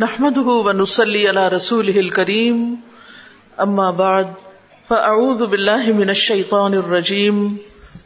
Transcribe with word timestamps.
نحمده 0.00 0.42
ونصلي 0.42 1.28
على 1.28 1.48
رسوله 1.48 2.00
الكريم. 2.00 2.76
أما 3.60 3.90
بعد، 3.90 4.32
فأعوذ 4.88 5.46
بالله 5.46 5.92
من 5.92 6.10
الشيطان 6.10 6.74
الرجيم. 6.74 7.58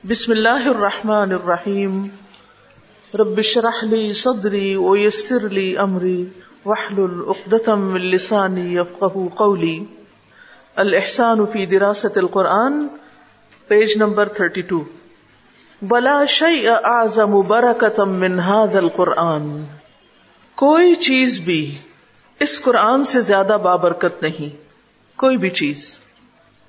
بسم 0.04 0.32
الله 0.32 0.70
الرحمن 0.70 1.32
الرحيم. 1.32 2.10
رب 3.14 3.38
اشرح 3.38 3.84
لي 3.84 4.12
صدري 4.12 4.76
ويسر 4.76 5.48
لي 5.48 5.80
أمري. 5.80 6.28
واحلل 6.64 7.24
عقدة 7.28 7.74
من 7.74 8.00
لساني 8.00 8.74
يفقه 8.74 9.30
قولي. 9.36 9.86
الإحسان 10.78 11.46
في 11.46 11.66
دراسة 11.66 12.12
القرآن 12.16 12.88
پیج 13.70 13.98
نمبر 13.98 14.26
32 14.26 14.86
بلا 15.82 16.24
شيء 16.24 16.70
أعظم 16.70 17.42
بركة 17.42 18.04
من 18.04 18.40
هذا 18.40 18.78
القرآن. 18.78 19.64
کوئی 20.54 20.94
چیز 20.94 21.40
بھی 21.40 21.78
اس 22.40 22.62
قرآن 22.62 23.04
سے 23.04 23.20
زیادہ 23.20 23.58
بابرکت 23.62 24.22
نہیں، 24.22 24.56
کوئی 25.16 25.36
بھی 25.36 25.50
چیز۔ 25.50 25.98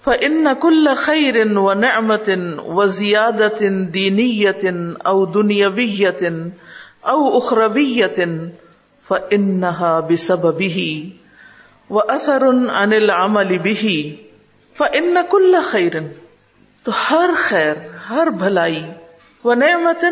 فن 0.03 0.48
کل 0.61 0.88
خیر 0.98 1.35
و 1.55 1.73
نعمت 1.73 2.30
و 2.66 2.85
زیادت 2.85 3.63
دینیت 3.94 4.66
او 5.05 5.25
دنیاویت 5.25 6.23
او 7.02 7.38
اخرویت 7.38 8.20
فنحا 9.08 9.99
بسب 9.99 10.58
بھی 10.58 11.09
و 11.89 11.99
اثر 11.99 12.47
عن 12.49 12.94
العمل 12.94 13.58
بھی 13.58 14.16
فن 14.77 15.17
کل 15.31 15.55
خیر 15.63 15.99
تو 16.83 16.91
ہر 17.11 17.30
خیر، 17.38 17.73
ہر 18.09 18.27
بھلائی 18.30 18.86
و 19.44 19.53
نعمت 19.53 20.05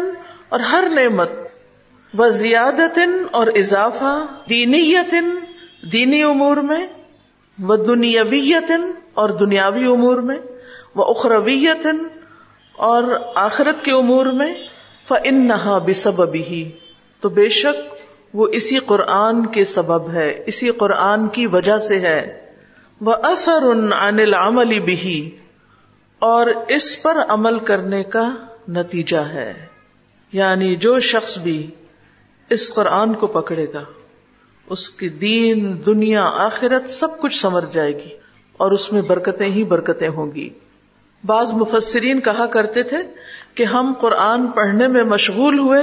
اور 0.49 0.59
ہر 0.59 0.87
نعمت 0.91 1.29
و 2.17 2.29
زیادت 2.29 2.99
اور 3.31 3.47
اضافہ 3.47 4.25
دینیت 4.49 5.15
دینی 5.91 6.23
امور 6.23 6.57
میں 6.57 6.87
و 7.63 7.75
دنیاویت 7.75 8.71
اور 9.13 9.29
دنیاوی 9.29 9.85
امور 9.85 10.17
میں 10.17 10.37
وہ 10.95 11.05
اخرویت 11.05 11.87
اور 12.73 13.03
آخرت 13.35 13.85
کے 13.85 13.91
امور 13.91 14.25
میں 14.25 14.53
فن 15.07 15.47
نہا 15.47 15.77
بسب 15.77 16.31
بھی 16.31 16.71
تو 17.19 17.29
بے 17.29 17.49
شک 17.49 17.95
وہ 18.33 18.47
اسی 18.51 18.77
قرآن 18.77 19.45
کے 19.45 19.65
سبب 19.65 20.09
ہے، 20.11 20.43
اسی 20.45 20.71
قرآن 20.71 21.27
کی 21.27 21.47
وجہ 21.47 21.77
سے 21.77 21.99
ہے۔ 21.99 22.45
وہ 23.01 23.13
اثر 23.23 23.71
عن 23.71 24.19
العمل 24.19 24.79
بھی 24.79 25.37
اور 26.19 26.47
اس 26.67 27.03
پر 27.03 27.17
عمل 27.27 27.59
کرنے 27.59 28.03
کا 28.03 28.31
نتیجہ 28.67 29.17
ہے۔ 29.17 29.65
یعنی 30.31 30.75
جو 30.75 30.99
شخص 30.99 31.37
بھی 31.37 31.71
اس 32.49 32.73
قرآن 32.73 33.13
کو 33.13 33.27
پکڑے 33.27 33.65
گا۔ 33.73 33.83
اس 34.69 34.89
کی 34.89 35.09
دین، 35.09 35.85
دنیا، 35.85 36.23
آخرت 36.23 36.89
سب 36.89 37.19
کچھ 37.19 37.41
سمر 37.41 37.63
جائے 37.71 37.95
گی 37.95 38.09
اور 38.57 38.71
اس 38.71 38.93
میں 38.93 39.01
برکتیں 39.01 39.45
ہی 39.45 39.63
برکتیں 39.63 40.09
ہوں 40.09 40.31
گی۔ 40.35 40.49
بعض 41.25 41.53
مفسرین 41.53 42.21
کہا 42.21 42.45
کرتے 42.45 42.83
تھے 42.83 42.97
کہ 43.55 43.63
ہم 43.63 43.93
قرآن 43.99 44.47
پڑھنے 44.47 44.87
میں 44.87 45.03
مشغول 45.03 45.59
ہوئے 45.59 45.81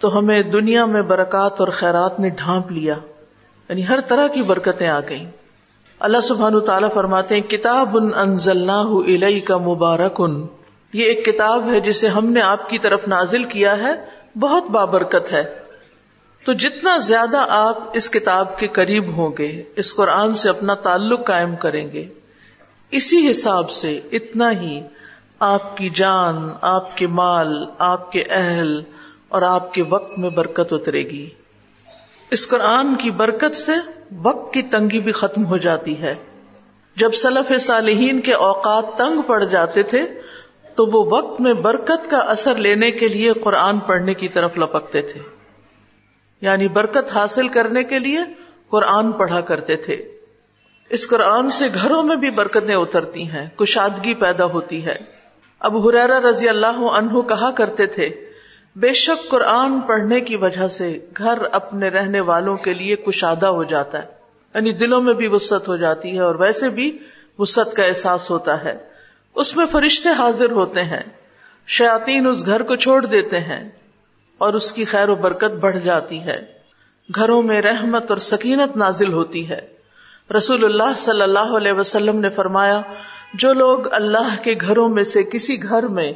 تو 0.00 0.18
ہمیں 0.18 0.42
دنیا 0.42 0.84
میں 0.84 1.02
برکات 1.02 1.60
اور 1.60 1.68
خیرات 1.68 2.20
نے 2.20 2.28
ڈھانپ 2.28 2.72
لیا۔ 2.72 2.94
یعنی 3.68 3.88
ہر 3.88 4.00
طرح 4.00 4.26
کی 4.26 4.42
برکتیں 4.42 4.88
آ 4.88 5.00
گئیں۔ 5.00 5.30
اللہ 5.98 6.20
سبحان 6.20 6.60
تعالیٰ 6.60 6.92
فرماتے 6.94 7.34
ہیں، 7.34 7.42
کتاب 7.42 7.96
ان 7.96 8.14
انزل 8.14 9.40
کا 9.40 9.56
مبارک 9.56 10.12
ان 10.18 10.46
یہ 10.92 11.04
ایک 11.04 11.26
کتاب 11.26 11.68
ہے 11.72 11.80
جسے 11.80 12.08
ہم 12.08 12.26
نے 12.26 12.40
آپ 12.40 12.70
کی 12.70 12.78
طرف 12.78 13.08
نازل 13.08 13.44
کیا 13.44 13.78
ہے۔ 13.78 13.92
بہت 14.38 14.70
بابرکت 14.70 15.32
ہے۔ 15.32 15.61
تو 16.44 16.52
جتنا 16.52 16.96
زیادہ 16.96 17.46
آپ 17.48 17.78
اس 17.92 18.10
کتاب 18.10 18.58
کے 18.58 18.66
قریب 18.66 19.16
ہوں 19.16 19.30
گے، 19.38 19.62
اس 19.76 19.94
قرآن 19.94 20.34
سے 20.34 20.48
اپنا 20.48 20.74
تعلق 20.74 21.26
قائم 21.26 21.56
کریں 21.56 21.92
گے، 21.92 22.08
اسی 22.90 23.30
حساب 23.30 23.70
سے 23.70 24.00
اتنا 24.12 24.60
ہی 24.60 24.80
آپ 25.38 25.76
کی 25.76 25.90
جان، 25.90 26.48
آپ 26.60 26.96
کے 26.96 27.06
مال، 27.06 27.64
آپ 27.78 28.12
کے 28.12 28.24
اہل 28.30 28.80
اور 29.28 29.42
آپ 29.42 29.74
کے 29.74 29.82
وقت 29.82 30.18
میں 30.18 30.30
برکت 30.30 30.72
اترے 30.72 31.02
گی۔ 31.02 31.28
اس 32.30 32.48
قرآن 32.48 32.94
کی 32.94 33.10
برکت 33.10 33.56
سے 33.56 33.72
وقت 34.22 34.54
کی 34.54 34.62
تنگی 34.62 35.00
بھی 35.00 35.12
ختم 35.12 35.46
ہو 35.46 35.56
جاتی 35.56 36.02
ہے۔ 36.02 36.14
جب 36.96 37.12
سلف 37.12 37.60
صالحین 37.60 38.20
کے 38.20 38.34
اوقات 38.34 38.84
تنگ 38.96 39.22
پڑ 39.22 39.44
جاتے 39.44 39.82
تھے، 39.82 40.02
تو 40.74 40.86
وہ 40.86 41.22
وقت 41.22 41.40
میں 41.40 41.52
برکت 41.52 42.10
کا 42.10 42.18
اثر 42.18 42.54
لینے 42.54 42.90
کے 42.90 43.08
لیے 43.08 43.32
قرآن 43.32 43.78
پڑھنے 43.78 44.14
کی 44.14 44.28
طرف 44.28 44.58
لپکتے 44.58 45.02
تھے۔ 45.02 45.41
یعنی 46.42 46.68
برکت 46.68 47.12
حاصل 47.14 47.48
کرنے 47.48 47.84
کے 47.84 47.98
لیے 47.98 48.18
قرآن 48.68 49.12
پڑھا 49.12 49.40
کرتے 49.40 49.76
تھے۔ 49.76 49.96
اس 50.90 51.08
قرآن 51.08 51.50
سے 51.50 51.68
گھروں 51.74 52.02
میں 52.02 52.16
بھی 52.16 52.30
برکتیں 52.30 52.74
اترتی 52.74 53.28
ہیں، 53.28 53.48
کشادگی 53.56 54.14
پیدا 54.14 54.44
ہوتی 54.44 54.86
ہے۔ 54.86 54.94
اب 55.58 55.88
حریرا 55.88 56.20
رضی 56.30 56.48
اللہ 56.48 56.66
عنہ 56.66 57.20
کہا 57.20 57.50
کرتے 57.50 57.86
تھے، 57.86 58.08
بے 58.76 58.92
شک 58.92 59.28
قرآن 59.28 59.80
پڑھنے 59.80 60.20
کی 60.20 60.36
وجہ 60.36 60.66
سے 60.68 60.98
گھر 61.18 61.38
اپنے 61.52 61.88
رہنے 61.88 62.20
والوں 62.20 62.56
کے 62.56 62.74
لیے 62.74 62.96
کشادہ 62.96 63.46
ہو 63.46 63.64
جاتا 63.64 63.98
ہے۔ 63.98 64.06
یعنی 64.54 64.72
دلوں 64.72 65.00
میں 65.00 65.14
بھی 65.14 65.26
وسط 65.26 65.68
ہو 65.68 65.76
جاتی 65.76 66.14
ہے 66.14 66.20
اور 66.20 66.34
ویسے 66.34 66.68
بھی 66.68 66.98
وسط 67.38 67.76
کا 67.76 67.84
احساس 67.84 68.30
ہوتا 68.30 68.64
ہے۔ 68.64 68.78
اس 69.34 69.56
میں 69.56 69.66
فرشتے 69.66 70.08
حاضر 70.08 70.50
ہوتے 70.50 70.82
ہیں 70.82 71.02
شیاتین 71.66 72.26
اس 72.26 72.46
گھر 72.46 72.62
کو 72.62 72.76
چھوڑ 72.76 73.06
دیتے 73.06 73.40
ہیں۔ 73.40 73.70
اور 74.42 74.52
اس 74.52 74.72
کی 74.72 74.84
خیر 74.84 75.08
و 75.08 75.14
برکت 75.14 75.54
بڑھ 75.60 75.78
جاتی 75.78 76.20
ہے۔ 76.20 76.40
گھروں 77.14 77.42
میں 77.42 77.60
رحمت 77.62 78.10
اور 78.10 78.18
سکینت 78.18 78.76
نازل 78.76 79.12
ہوتی 79.12 79.48
ہے۔ 79.48 79.60
رسول 80.36 80.64
اللہ 80.64 80.94
صلی 80.96 81.22
اللہ 81.22 81.56
علیہ 81.56 81.72
وسلم 81.72 82.20
نے 82.20 82.28
فرمایا، 82.28 82.80
جو 83.34 83.52
لوگ 83.52 83.92
اللہ 83.92 84.42
کے 84.42 84.54
گھروں 84.60 84.88
میں 84.88 85.02
سے 85.02 85.22
کسی 85.22 85.62
گھر 85.62 85.86
میں 85.88 86.12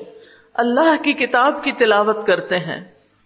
اللہ 0.55 1.03
کی 1.03 1.13
کتاب 1.13 1.65
کی 1.65 1.73
تلاوت 1.73 2.27
کرتے 2.27 2.59
ہیں 2.59 2.81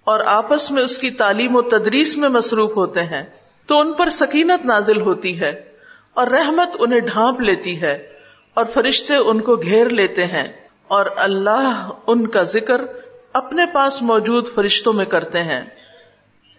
اور 0.04 0.20
آپس 0.26 0.70
میں 0.70 0.82
اس 0.82 0.98
کی 0.98 1.10
تعلیم 1.10 1.56
و 1.56 1.62
تدریس 1.62 2.16
میں 2.16 2.28
مصروف 2.28 2.76
ہوتے 2.76 3.02
ہیں، 3.02 3.22
تو 3.66 3.80
ان 3.80 3.92
پر 3.92 4.08
سکینت 4.08 4.64
نازل 4.64 5.00
ہوتی 5.00 5.40
ہے 5.40 5.52
اور 6.14 6.26
رحمت 6.26 6.76
انہیں 6.78 7.00
ڈھانپ 7.00 7.40
لیتی 7.40 7.80
ہے 7.82 7.92
اور 8.54 8.64
فرشتے 8.64 9.16
ان 9.16 9.40
کو 9.40 9.56
گھیر 9.56 9.88
لیتے 9.88 10.26
ہیں 10.26 10.48
اور 10.88 11.06
اللہ 11.16 11.90
ان 12.06 12.26
کا 12.26 12.42
ذکر 12.42 12.80
اپنے 13.32 13.66
پاس 13.66 14.02
موجود 14.02 14.46
فرشتوں 14.54 14.92
میں 14.92 15.04
کرتے 15.04 15.42
ہیں۔ 15.42 15.64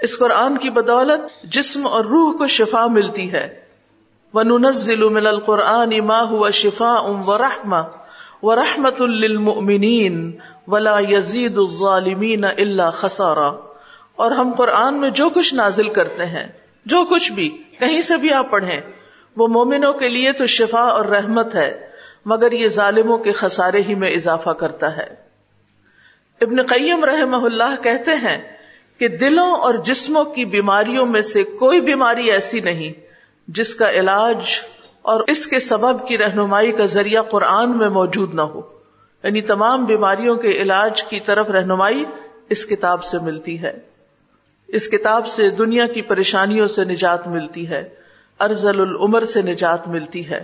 اس 0.02 0.20
قرآن 0.20 0.58
کی 0.58 0.70
بدولت 0.70 1.44
جسم 1.44 1.88
اور 1.88 2.06
روح 2.06 2.38
کو 2.38 2.48
شفا 2.48 2.88
ملتی 2.88 3.32
ہے۔ 3.32 3.60
وَنُنَزِّلُ 4.34 5.12
مِنَ 5.12 5.28
الْقُرْآنِ 5.28 6.00
مَا 6.00 6.30
هُوَ 6.30 6.50
شِفَاءٌ 6.50 7.24
وَرَحْمَةٌ 7.28 7.84
وَرَحْمَةٌ 8.42 9.08
لِّلْمُؤْمِنِينَ 9.08 10.32
وَلَا 10.68 11.00
يَزِيدُ 11.10 11.60
الظَّالِمِينَ 11.60 12.48
إِلَّا 12.48 12.90
خَسَارًا۔ 12.90 13.60
اور 14.16 14.32
ہم 14.32 14.54
قرآن 14.58 15.02
میں 15.02 15.10
جو 15.10 15.30
کچھ 15.30 15.56
نازل 15.56 15.90
کرتے 15.90 16.26
ہیں، 16.26 16.48
جو 16.86 17.04
کچھ 17.04 17.32
بھی، 17.32 17.50
کہیں 17.80 18.02
سے 18.02 18.18
بھی 18.18 18.34
آپ 18.34 18.52
پڑھیں، 18.52 18.82
وہ 19.38 19.48
مومنوں 19.48 19.94
کے 19.94 20.10
لیے 20.10 20.32
تو 20.32 20.46
شفا 20.46 20.82
اور 20.82 21.06
رحمت 21.06 21.56
ہے، 21.56 21.88
مگر 22.26 22.52
یہ 22.52 22.68
ظالموں 22.68 23.18
کے 23.18 23.32
خسارے 23.32 23.82
ہی 23.82 23.96
میں 23.96 24.12
اضافہ 24.12 24.50
کرتا 24.50 24.98
ہے۔ 24.98 25.31
ابن 26.42 26.64
قیم 26.64 27.04
رحم 27.04 27.34
اللہ 27.34 27.84
کہتے 27.84 28.12
ہیں 28.12 28.58
کہ 28.98 29.08
دلوں 29.08 29.52
اور 29.52 29.74
جسموں 29.74 30.24
کی 30.24 30.46
بیماریوں 30.46 31.06
میں 31.06 31.22
سے 31.22 31.44
کوئی 31.44 31.82
بیماری 31.82 32.32
ایسی 32.32 32.60
نہیں 32.60 32.94
جس 33.48 33.76
کا 33.76 33.92
علاج 33.92 34.60
اور 35.02 35.24
اس 35.28 35.48
کے 35.48 35.60
سبب 35.60 36.08
کی 36.08 36.18
رہنمائی 36.18 36.72
کا 36.72 36.86
ذریعہ 36.86 37.22
قرآن 37.22 37.78
میں 37.78 37.90
موجود 37.90 38.34
نہ 38.34 38.42
ہو۔ 38.42 38.62
یعنی 39.24 39.42
تمام 39.42 39.86
بیماریوں 39.86 40.36
کے 40.36 40.52
علاج 40.52 41.04
کی 41.04 41.20
طرف 41.20 41.50
رہنمائی 41.50 42.06
اس 42.50 42.66
کتاب 42.66 43.04
سے 43.04 43.18
ملتی 43.20 43.62
ہے۔ 43.62 43.74
اس 44.68 44.90
کتاب 44.90 45.28
سے 45.28 45.50
دنیا 45.50 45.88
کی 45.88 46.02
پریشانیوں 46.02 46.68
سے 46.68 46.84
نجات 46.84 47.28
ملتی 47.28 47.70
ہے۔ 47.70 47.90
ارزل 48.40 48.82
العمر 48.82 49.24
سے 49.24 49.42
نجات 49.42 49.88
ملتی 49.88 50.30
ہے۔ 50.30 50.44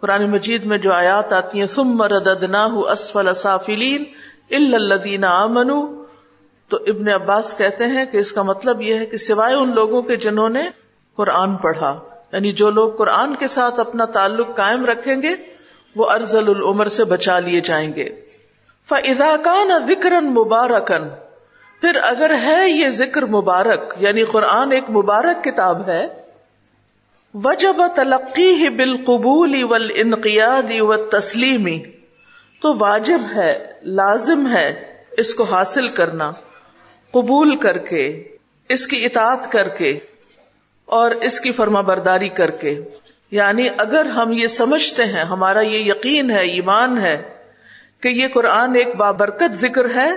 قرآن 0.00 0.30
مجید 0.30 0.64
میں 0.64 0.78
جو 0.78 0.92
آیات 0.92 1.32
آتی 1.32 1.60
ہیں، 1.60 1.66
ثم 1.66 2.02
رددناہ 2.02 2.68
اسفل 2.68 3.34
سافلین 3.34 4.04
الدین 4.50 5.24
امنو 5.24 6.04
تو 6.68 6.76
ابن 6.76 7.08
عباس 7.08 7.56
کہتے 7.58 7.84
ہیں 7.84 8.04
کہ 8.04 8.16
اس 8.16 8.32
کا 8.32 8.42
مطلب 8.42 8.80
یہ 8.80 8.94
ہے 8.94 9.06
کہ 9.06 9.16
سوائے 9.16 9.54
ان 9.54 9.74
لوگوں 9.74 10.02
کے 10.02 10.16
جنہوں 10.16 10.48
نے 10.48 10.62
قرآن 11.16 11.56
پڑھا 11.56 12.00
یعنی 12.32 12.52
جو 12.52 12.70
لوگ 12.70 12.90
قرآن 12.92 13.36
کے 13.36 13.46
ساتھ 13.46 13.80
اپنا 13.80 14.04
تعلق 14.04 14.56
قائم 14.56 14.86
رکھیں 14.86 15.22
گے، 15.22 15.34
وہ 15.96 16.10
ارزل 16.10 16.48
العمر 16.48 16.86
سے 16.86 17.04
بچا 17.04 17.38
لیے 17.38 17.60
جائیں 17.60 17.94
گے۔ 17.94 18.08
فضاکان 18.88 19.68
ذکر 19.86 20.20
مبارکن 20.20 21.08
پھر 21.80 21.98
اگر 22.02 22.34
ہے 22.42 22.70
یہ 22.70 22.88
ذکر 22.88 23.22
مبارک 23.22 23.94
یعنی 23.98 24.24
قرآن 24.24 24.72
ایک 24.72 24.90
مبارک 24.90 25.44
کتاب 25.44 25.88
ہے، 25.88 26.24
وجب 27.34 27.76
تلقی 27.96 28.54
ہی 28.54 28.68
بالقبول 28.68 29.62
ول 29.62 29.90
انقیادی 29.94 30.80
و 30.80 30.96
تسلیمی 30.96 31.82
تو 32.64 32.74
واجب 32.78 33.20
ہے، 33.36 33.72
لازم 33.82 34.56
ہے 34.56 34.96
اس 35.10 35.34
کو 35.34 35.44
حاصل 35.44 35.88
کرنا، 35.88 36.30
قبول 37.10 37.56
کر 37.56 37.78
کے، 37.78 38.24
اس 38.68 38.86
کی 38.86 39.04
اطاعت 39.04 39.52
کر 39.52 39.68
کے 39.68 39.98
اور 40.84 41.10
اس 41.10 41.40
کی 41.40 41.52
فرما 41.52 41.80
برداری 41.80 42.28
کر 42.28 42.50
کے۔ 42.50 42.80
یعنی 43.30 43.68
اگر 43.76 44.06
ہم 44.06 44.32
یہ 44.32 44.46
سمجھتے 44.46 45.04
ہیں، 45.04 45.24
ہمارا 45.24 45.60
یہ 45.60 45.78
یقین 45.78 46.30
ہے، 46.30 46.40
ایمان 46.40 46.98
ہے 46.98 47.22
کہ 48.00 48.08
یہ 48.08 48.28
قرآن 48.34 48.74
ایک 48.74 48.96
بابرکت 48.96 49.52
ذکر 49.52 49.84
ہے، 49.90 50.10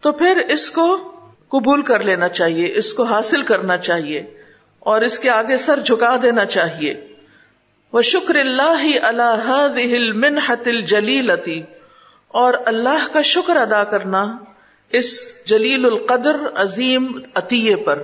تو 0.00 0.12
پھر 0.12 0.36
اس 0.48 0.70
کو 0.70 1.12
قبول 1.48 1.82
کر 1.82 2.00
لینا 2.00 2.28
چاہیے، 2.28 2.72
اس 2.74 2.94
کو 2.94 3.02
حاصل 3.02 3.42
کرنا 3.42 3.76
چاہیے 3.76 4.22
اور 4.80 5.00
اس 5.00 5.18
کے 5.18 5.30
آگے 5.30 5.56
سر 5.56 5.80
جھکا 5.80 6.16
دینا 6.22 6.44
چاہیے۔ 6.44 7.06
وہ 7.92 8.02
شکر 8.02 8.34
اللہ 8.34 8.98
اللہ 9.02 9.66
منحت 10.14 10.66
الجلیلتی 10.66 11.62
اور 12.32 12.54
اللہ 12.66 13.06
کا 13.12 13.22
شکر 13.22 13.56
ادا 13.56 13.84
کرنا 13.84 14.36
اس 14.90 15.32
جلیل 15.44 15.84
القدر 15.84 16.36
عظیم 16.54 17.20
عطیے 17.34 17.76
پر۔ 17.76 17.98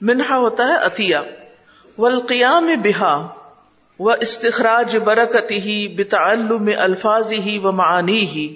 منہا 0.00 0.36
ہوتا 0.36 0.68
ہے 0.68 0.74
عطیہ۔ 0.86 1.16
والقیام 1.98 2.70
بہا 2.84 3.28
و 3.98 4.10
استخراج 4.10 4.96
برکتی 4.96 5.58
ہی 5.58 5.88
بتعلم 5.88 6.70
الفاظ 6.76 7.32
ہی 7.32 7.58
و 7.58 7.72
معانی 7.72 8.26
ہی 8.26 8.54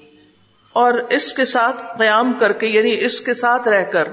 اور 0.72 0.94
اس 0.94 1.32
کے 1.32 1.44
ساتھ 1.44 1.99
قیام 1.99 2.32
کر 2.32 2.52
کے 2.52 2.66
یعنی 2.66 3.05
اس 3.05 3.20
کے 3.20 3.34
ساتھ 3.34 3.69
رہ 3.69 3.84
کر 3.84 4.08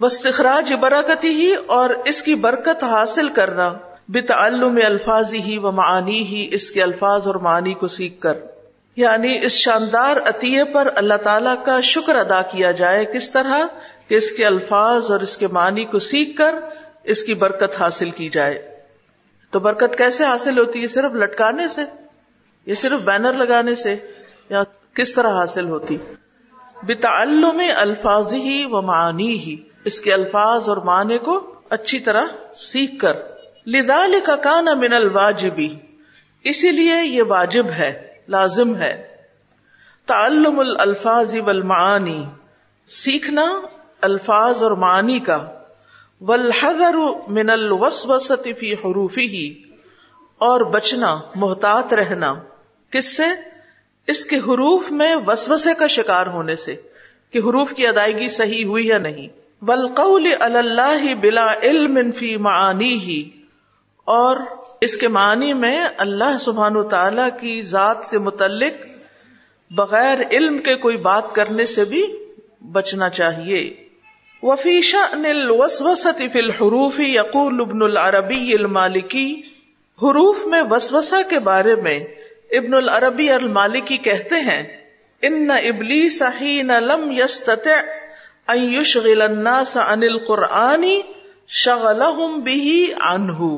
وسطراج 0.00 0.74
برکتی 0.74 1.28
ہی 1.28 1.54
اور 1.66 1.90
اس 2.04 2.22
کی 2.22 2.34
برکت 2.34 2.84
حاصل 2.84 3.28
کرنا 3.28 3.74
بتعلم 4.08 4.78
الفاظ 4.86 5.34
ہی 5.34 5.58
و 5.58 5.72
معانی 5.72 6.22
ہی 6.22 6.48
اس 6.50 6.70
کے 6.70 6.82
الفاظ 6.82 7.26
اور 7.26 7.34
معانی 7.34 7.74
کو 7.74 7.88
سیکھ 7.88 8.20
کر۔ 8.20 8.38
یعنی 8.98 9.38
اس 9.42 9.52
شاندار 9.52 10.16
عطیے 10.16 10.64
پر 10.64 10.88
اللہ 10.96 11.14
تعالی 11.14 11.50
کا 11.64 11.80
شکر 11.80 12.16
ادا 12.16 12.42
کیا 12.42 12.70
جائے 12.70 13.04
کس 13.04 13.30
طرح 13.30 13.58
کہ 14.08 14.14
اس 14.14 14.32
کے 14.32 14.46
الفاظ 14.46 15.10
اور 15.10 15.20
اس 15.20 15.38
کے 15.38 15.46
معنی 15.46 15.84
کو 15.84 15.98
سیکھ 15.98 16.36
کر 16.36 16.54
اس 17.04 17.22
کی 17.22 17.34
برکت 17.34 17.80
حاصل 17.80 18.10
کی 18.10 18.28
جائے۔ 18.28 18.76
تو 19.50 19.60
برکت 19.60 19.98
کیسے 19.98 20.24
حاصل 20.24 20.58
ہوتی 20.58 20.82
ہے؟ 20.82 20.86
صرف 20.86 21.12
لٹکانے 21.14 21.68
سے؟ 21.68 21.80
یا 22.66 22.74
صرف 22.74 23.00
بینر 23.00 23.32
لگانے 23.32 23.74
سے؟ 23.74 23.96
یا 24.50 24.62
کس 24.94 25.14
طرح 25.14 25.30
حاصل 25.30 25.68
ہوتی؟ 25.68 25.96
بتعلم 26.82 27.62
الفاظ 27.76 28.32
ہی 28.32 28.64
و 28.64 28.82
معنی 28.82 29.38
ہی 29.38 29.56
اس 29.84 30.00
کے 30.00 30.12
الفاظ 30.12 30.68
اور 30.68 30.76
معنی 30.76 31.18
کو 31.18 31.54
اچھی 31.70 32.00
طرح 32.00 32.24
سیکھ 32.54 32.98
کر۔ 32.98 33.16
لدال 33.66 34.14
کا 34.26 34.36
کانا 34.36 34.74
من 34.74 34.92
الواجبی 34.92 35.74
اسی 36.44 36.70
لیے 36.70 37.04
یہ 37.04 37.22
واجب 37.28 37.66
ہے۔ 37.66 38.08
لازم 38.28 38.76
ہے۔ 38.76 39.16
تعلم 40.06 40.62
الفاظ 40.78 41.34
والمعانی، 41.34 42.24
سیکھنا 42.86 43.60
الفاظ 44.00 44.62
اور 44.62 44.70
معنی 44.70 45.20
کا۔ 45.20 45.48
والحذر 46.20 46.94
من 47.28 47.50
الوسوسة 47.50 48.50
فی 48.58 48.72
حروفه، 48.72 49.58
اور 50.38 50.60
بچنا، 50.60 51.20
محتاط 51.34 51.94
رہنا۔ 51.94 52.34
کس 52.90 53.16
سے؟ 53.16 53.22
اس 54.06 54.26
کے 54.26 54.36
حروف 54.36 54.92
میں 54.92 55.16
وسوسے 55.26 55.74
کا 55.78 55.86
شکار 55.86 56.26
ہونے 56.26 56.56
سے۔ 56.56 56.76
کہ 57.30 57.38
حروف 57.38 57.72
کی 57.72 57.86
ادائیگی 57.86 58.28
صحیح 58.28 58.64
ہوئی 58.64 58.86
یا 58.86 58.98
نہیں۔ 58.98 59.28
والقول 59.62 60.26
علی 60.40 60.58
اللہ 60.58 61.14
بلا 61.14 61.52
علم 61.62 62.10
فی 62.10 62.36
معانیہ، 62.36 63.24
اور 64.04 64.36
اس 64.80 64.96
کے 64.96 65.08
معنی 65.08 65.52
میں 65.52 65.84
اللہ 65.98 66.38
سبحان 66.40 66.76
و 66.76 66.82
تعالی 66.88 67.22
کی 67.40 67.62
ذات 67.62 68.04
سے 68.04 68.18
متعلق 68.18 68.86
بغیر 69.70 70.18
علم 70.30 70.58
کے 70.58 70.74
کوئی 70.74 70.96
بات 70.96 71.34
کرنے 71.34 71.64
سے 71.64 71.84
بھی 71.84 72.02
بچنا 72.72 73.08
چاہیے۔ 73.10 73.74
وفیشا 74.42 75.00
انل 75.12 75.50
وسوسط 75.50 76.22
فل 76.32 76.50
حروف 76.50 77.00
یقول 77.00 77.60
ابن 77.60 77.82
العربی 77.82 78.54
المالکی 78.54 79.40
حروف 80.02 80.46
میں 80.46 80.62
وسوسا 80.70 81.22
کے 81.22 81.38
بارے 81.38 81.74
میں 81.74 81.98
ابن 82.50 82.74
العربی 82.74 83.30
المالکی 83.30 83.96
کہتے 83.96 84.40
ہیں، 84.40 84.62
ان 85.22 85.50
ابلی 85.50 86.08
صحین 86.10 86.66
لم 86.66 87.12
یست 87.12 87.68
یشغل 88.54 89.22
الناس 89.22 89.76
عن 89.76 90.02
القرآن 90.02 90.84
شغلهم 91.48 92.40
به 92.40 92.86
عنه 93.00 93.50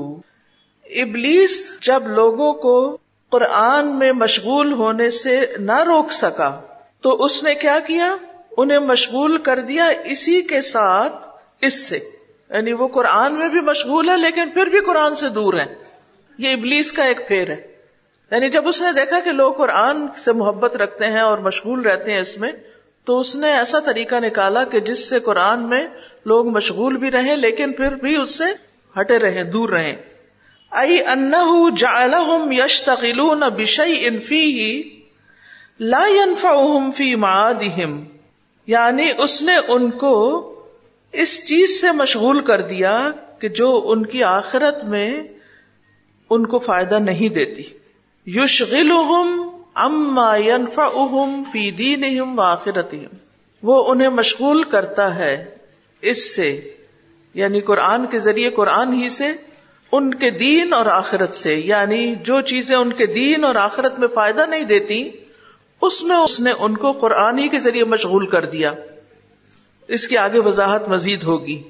ابلیس 0.94 1.72
جب 1.81 2.06
لوگوں 2.06 2.52
کو 2.52 2.98
قرآن 3.31 3.98
میں 3.98 4.12
مشغول 4.12 4.72
ہونے 4.72 5.10
سے 5.10 5.40
نہ 5.58 5.82
روک 5.82 6.12
سکا، 6.12 6.60
تو 7.00 7.25
اس 7.25 7.44
نے 7.44 7.54
کیا 7.54 7.78
کیا؟ 7.87 8.16
انہیں 8.56 8.78
مشغول 8.78 9.38
کر 9.38 9.58
دیا 9.58 9.84
اسی 9.84 10.42
کے 10.42 10.60
ساتھ 10.60 11.28
اس 11.60 11.88
سے۔ 11.88 11.98
یعنی 12.50 12.72
وہ 12.72 12.88
قرآن 12.88 13.34
میں 13.34 13.48
بھی 13.48 13.60
مشغول 13.60 14.08
ہے، 14.08 14.16
لیکن 14.16 14.50
پھر 14.50 14.66
بھی 14.66 14.81
قرآن 14.81 15.14
سے 15.14 15.28
دور 15.28 15.54
ہے 15.54 15.75
یہ 16.38 16.52
ابلیس 16.52 16.92
کا 16.92 17.04
ایک 17.04 17.28
پھیر 17.28 17.50
ہے۔ 17.50 17.72
یعنی 18.31 18.50
جب 18.50 18.69
اس 18.69 18.82
نے 18.82 18.92
دیکھا 18.92 19.20
کہ 19.20 19.32
لوگ 19.32 19.52
قرآن 19.52 20.06
سے 20.16 20.32
محبت 20.32 20.76
رکھتے 20.76 21.06
ہیں 21.06 21.20
اور 21.20 21.38
مشغول 21.38 21.81
رہتے 21.81 22.12
ہیں 22.12 22.20
اس 22.20 22.38
میں، 22.38 22.52
تو 23.04 23.20
اس 23.20 23.37
نے 23.37 23.52
ایسا 23.52 23.78
طریقہ 23.78 24.14
نکالا 24.14 24.64
کہ 24.64 24.81
جس 24.81 25.08
سے 25.08 25.20
قرآن 25.20 25.62
میں 25.62 25.87
لوگ 26.25 26.48
مشغول 26.48 26.96
بھی 26.96 27.10
رہیں، 27.10 27.37
لیکن 27.37 27.72
پھر 27.72 27.94
بھی 27.94 28.16
اس 28.16 28.38
سے 28.38 28.44
ہٹے 29.00 29.19
رہیں، 29.19 29.44
دور 29.44 29.69
رہیں۔ 29.69 29.96
جعلهم 30.72 32.52
يشتغلون 32.52 33.49
بشيء 33.49 34.19
فيه 34.19 34.84
لا 35.81 36.06
ينفعهم 36.06 36.90
في 36.90 37.17
معادهم 37.17 38.05
یعنی 38.67 39.08
اس 39.19 39.43
نے 39.43 39.56
ان 39.69 39.90
کو 39.90 40.14
اس 41.14 41.34
چیز 41.46 41.81
سے 41.81 41.93
مشغول 41.93 42.40
کر 42.44 42.61
دیا 42.61 43.11
کہ 43.38 43.49
جو 43.49 43.70
ان 43.87 44.06
کی 44.06 44.25
آخرت 44.25 44.84
میں 44.84 45.22
ان 46.31 46.46
کو 46.46 46.58
فائدہ 46.58 46.99
نہیں 46.99 47.28
دیتی۔ 47.28 47.62
یشغلهم 48.26 49.49
اما 49.76 50.37
ينفعهم 50.37 51.43
في 51.52 51.70
دينهم 51.70 52.38
واخرتهم 52.38 53.19
وہ 53.62 53.82
انہیں 53.88 54.08
مشغول 54.08 54.64
کرتا 54.64 55.14
ہے 55.14 55.32
اس 56.02 56.37
سے 56.37 56.70
یعنی 57.34 57.61
قرآن 57.61 58.06
کے 58.06 58.19
ذریعے 58.19 58.50
قرآن 58.50 58.93
ہی 58.93 59.08
سے 59.11 59.32
ان 59.92 60.14
کے 60.14 60.31
دین 60.31 60.72
اور 60.72 60.87
آخرت 60.87 61.34
سے 61.34 61.54
یعنی 61.54 62.14
جو 62.14 62.40
چیزیں 62.40 62.76
ان 62.76 62.92
کے 62.92 63.06
دین 63.06 63.44
اور 63.44 63.54
آخرت 63.54 63.98
میں 63.98 64.08
فائدہ 64.08 64.46
نہیں 64.46 64.64
دیتی، 64.64 65.10
اس 65.82 66.02
میں 66.02 66.16
اس 66.16 66.40
نے 66.40 66.52
ان 66.58 66.76
کو 66.76 66.92
قرآن 66.92 67.38
ہی 67.38 67.48
کے 67.48 67.58
ذریعے 67.58 67.84
مشغول 67.84 68.26
کر 68.26 68.44
دیا۔ 68.44 68.72
اس 69.88 70.08
کی 70.08 70.16
آگے 70.16 70.38
وضاحت 70.38 70.88
مزید 70.88 71.22
ہوگی۔ 71.22 71.62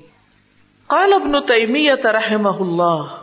قال 0.87 1.12
ابن 1.12 1.43
تیمیہ 1.43 1.93
رحمہ 2.05 2.61
اللہ۔ 2.61 3.17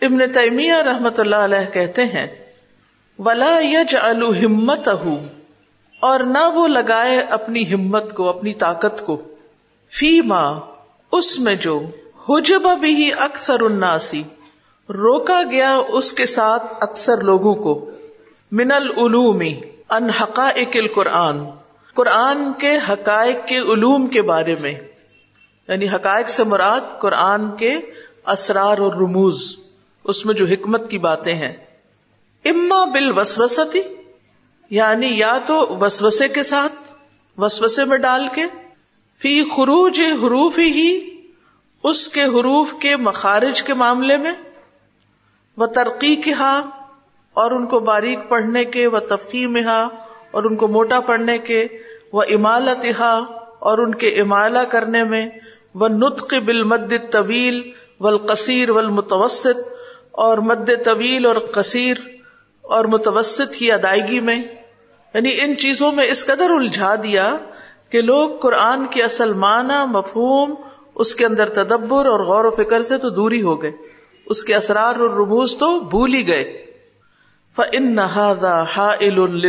ابن 0.00 0.32
تیمیہ 0.32 0.74
رحمت 0.74 1.20
اللہ 1.20 1.36
علیہ 1.36 1.72
کہتے 1.72 2.04
ہیں، 2.04 2.26
ولا 3.18 3.58
یج 3.62 3.96
ہمت 4.44 4.88
اور 6.00 6.20
نہ 6.20 6.50
وہ 6.54 6.68
لگائے 6.68 7.20
اپنی 7.20 7.74
ہمت 7.74 8.14
کو، 8.14 8.28
اپنی 8.28 8.54
طاقت 8.54 9.06
کو۔ 9.06 9.22
فی 9.90 10.20
ماں 10.20 10.60
اس 11.12 11.38
میں 11.38 11.54
جو 11.54 11.80
حجب 12.28 12.62
بھی 12.80 13.10
اکثر 13.18 13.60
اناسی 13.60 14.22
روکا 14.88 15.42
گیا 15.50 15.80
اس 15.88 16.12
کے 16.12 16.26
ساتھ 16.26 16.74
اکثر 16.80 17.16
لوگوں 17.16 17.54
کو۔ 17.54 17.90
من 18.52 18.72
العلومی 18.72 19.60
ان 19.90 20.10
حقائق 20.10 20.68
القرآن۔ 20.74 21.38
قرآن 21.94 22.52
کے 22.58 22.76
حقائق 22.88 23.36
کے 23.46 23.58
علوم 23.58 24.06
کے 24.06 24.22
بارے 24.22 24.54
میں۔ 24.54 24.74
یعنی 25.68 25.88
حقائق 25.88 26.30
سے 26.30 26.44
مراد 26.44 26.80
قرآن 26.98 27.56
کے 27.56 27.80
اسرار 28.26 28.78
اور 28.78 28.92
رموز۔ 28.92 29.56
اس 30.04 30.26
میں 30.26 30.34
جو 30.34 30.46
حکمت 30.46 30.90
کی 30.90 30.98
باتیں 30.98 31.34
ہیں۔ 31.34 31.52
اما 32.44 32.84
بال 32.84 33.18
وسوستی 33.18 33.80
یعنی 34.70 35.18
یا 35.18 35.38
تو 35.46 35.78
وسوسے 35.80 36.28
کے 36.28 36.42
ساتھ، 36.42 36.92
وسوسے 37.36 37.84
میں 37.84 37.98
ڈال 37.98 38.28
کے، 38.28 38.42
فی 39.18 39.44
خروج 39.44 40.00
حروف 40.00 40.58
ہی، 40.58 41.00
اس 41.84 42.08
کے 42.08 42.22
حروف 42.22 42.74
کے 42.80 42.96
مخارج 42.96 43.62
کے 43.62 43.74
معاملے 43.74 44.16
میں۔ 44.16 44.32
وہ 45.56 45.66
ترقی 45.66 46.16
کے 46.16 46.32
ہا 46.32 46.54
اور 47.36 47.50
ان 47.50 47.66
کو 47.66 47.80
باریک 47.80 48.28
پڑھنے 48.28 48.64
کے 48.64 48.86
وہ 48.86 48.98
تفقیم 48.98 49.56
ہا 49.56 49.80
اور 50.30 50.44
ان 50.44 50.56
کو 50.56 50.68
موٹا 50.68 51.00
پڑھنے 51.00 51.38
کے 51.38 51.66
وہ 52.12 52.22
امالت 52.28 52.84
ہا 53.00 53.12
اور 53.58 53.78
ان 53.78 53.94
کے 53.94 54.08
امالا 54.08 54.64
کرنے 54.64 55.04
میں 55.04 55.28
وہ 55.74 55.88
نطق 55.88 56.34
بال 56.46 56.62
مد 56.62 56.92
طویل 57.10 57.60
والقصیر 58.00 58.70
والمتوسط 58.70 59.68
اور 60.12 60.38
مد 60.38 60.70
طویل 60.84 61.26
اور 61.26 61.36
قصیر 61.36 61.96
اور 62.64 62.84
متوسط 62.84 63.54
کی 63.54 63.72
ادائیگی 63.72 64.20
میں 64.20 64.36
یعنی 65.14 65.30
ان 65.40 65.56
چیزوں 65.56 65.92
میں 65.92 66.04
اس 66.04 66.26
قدر 66.26 66.50
الجھا 66.50 66.94
دیا 66.94 67.36
کہ 67.90 68.02
لوگ 68.02 68.38
قرآن 68.38 68.86
کی 68.86 69.02
اصل 69.02 69.32
معنی، 69.32 69.84
مفہوم، 69.86 70.54
اس 70.94 71.14
کے 71.14 71.26
اندر 71.26 71.48
تدبر 71.48 72.06
اور 72.06 72.20
غور 72.20 72.44
و 72.44 72.50
فکر 72.50 72.82
سے 72.82 72.98
تو 72.98 73.10
دوری 73.10 73.42
ہو 73.42 73.62
گئے۔ 73.62 73.72
اس 74.30 74.44
کے 74.44 74.54
اسرار 74.54 74.94
اور 74.94 75.10
رموز 75.10 75.56
تو 75.56 75.80
بھول 75.80 76.14
ہی 76.14 76.26
گئے۔ 76.28 76.66
فن 77.56 78.00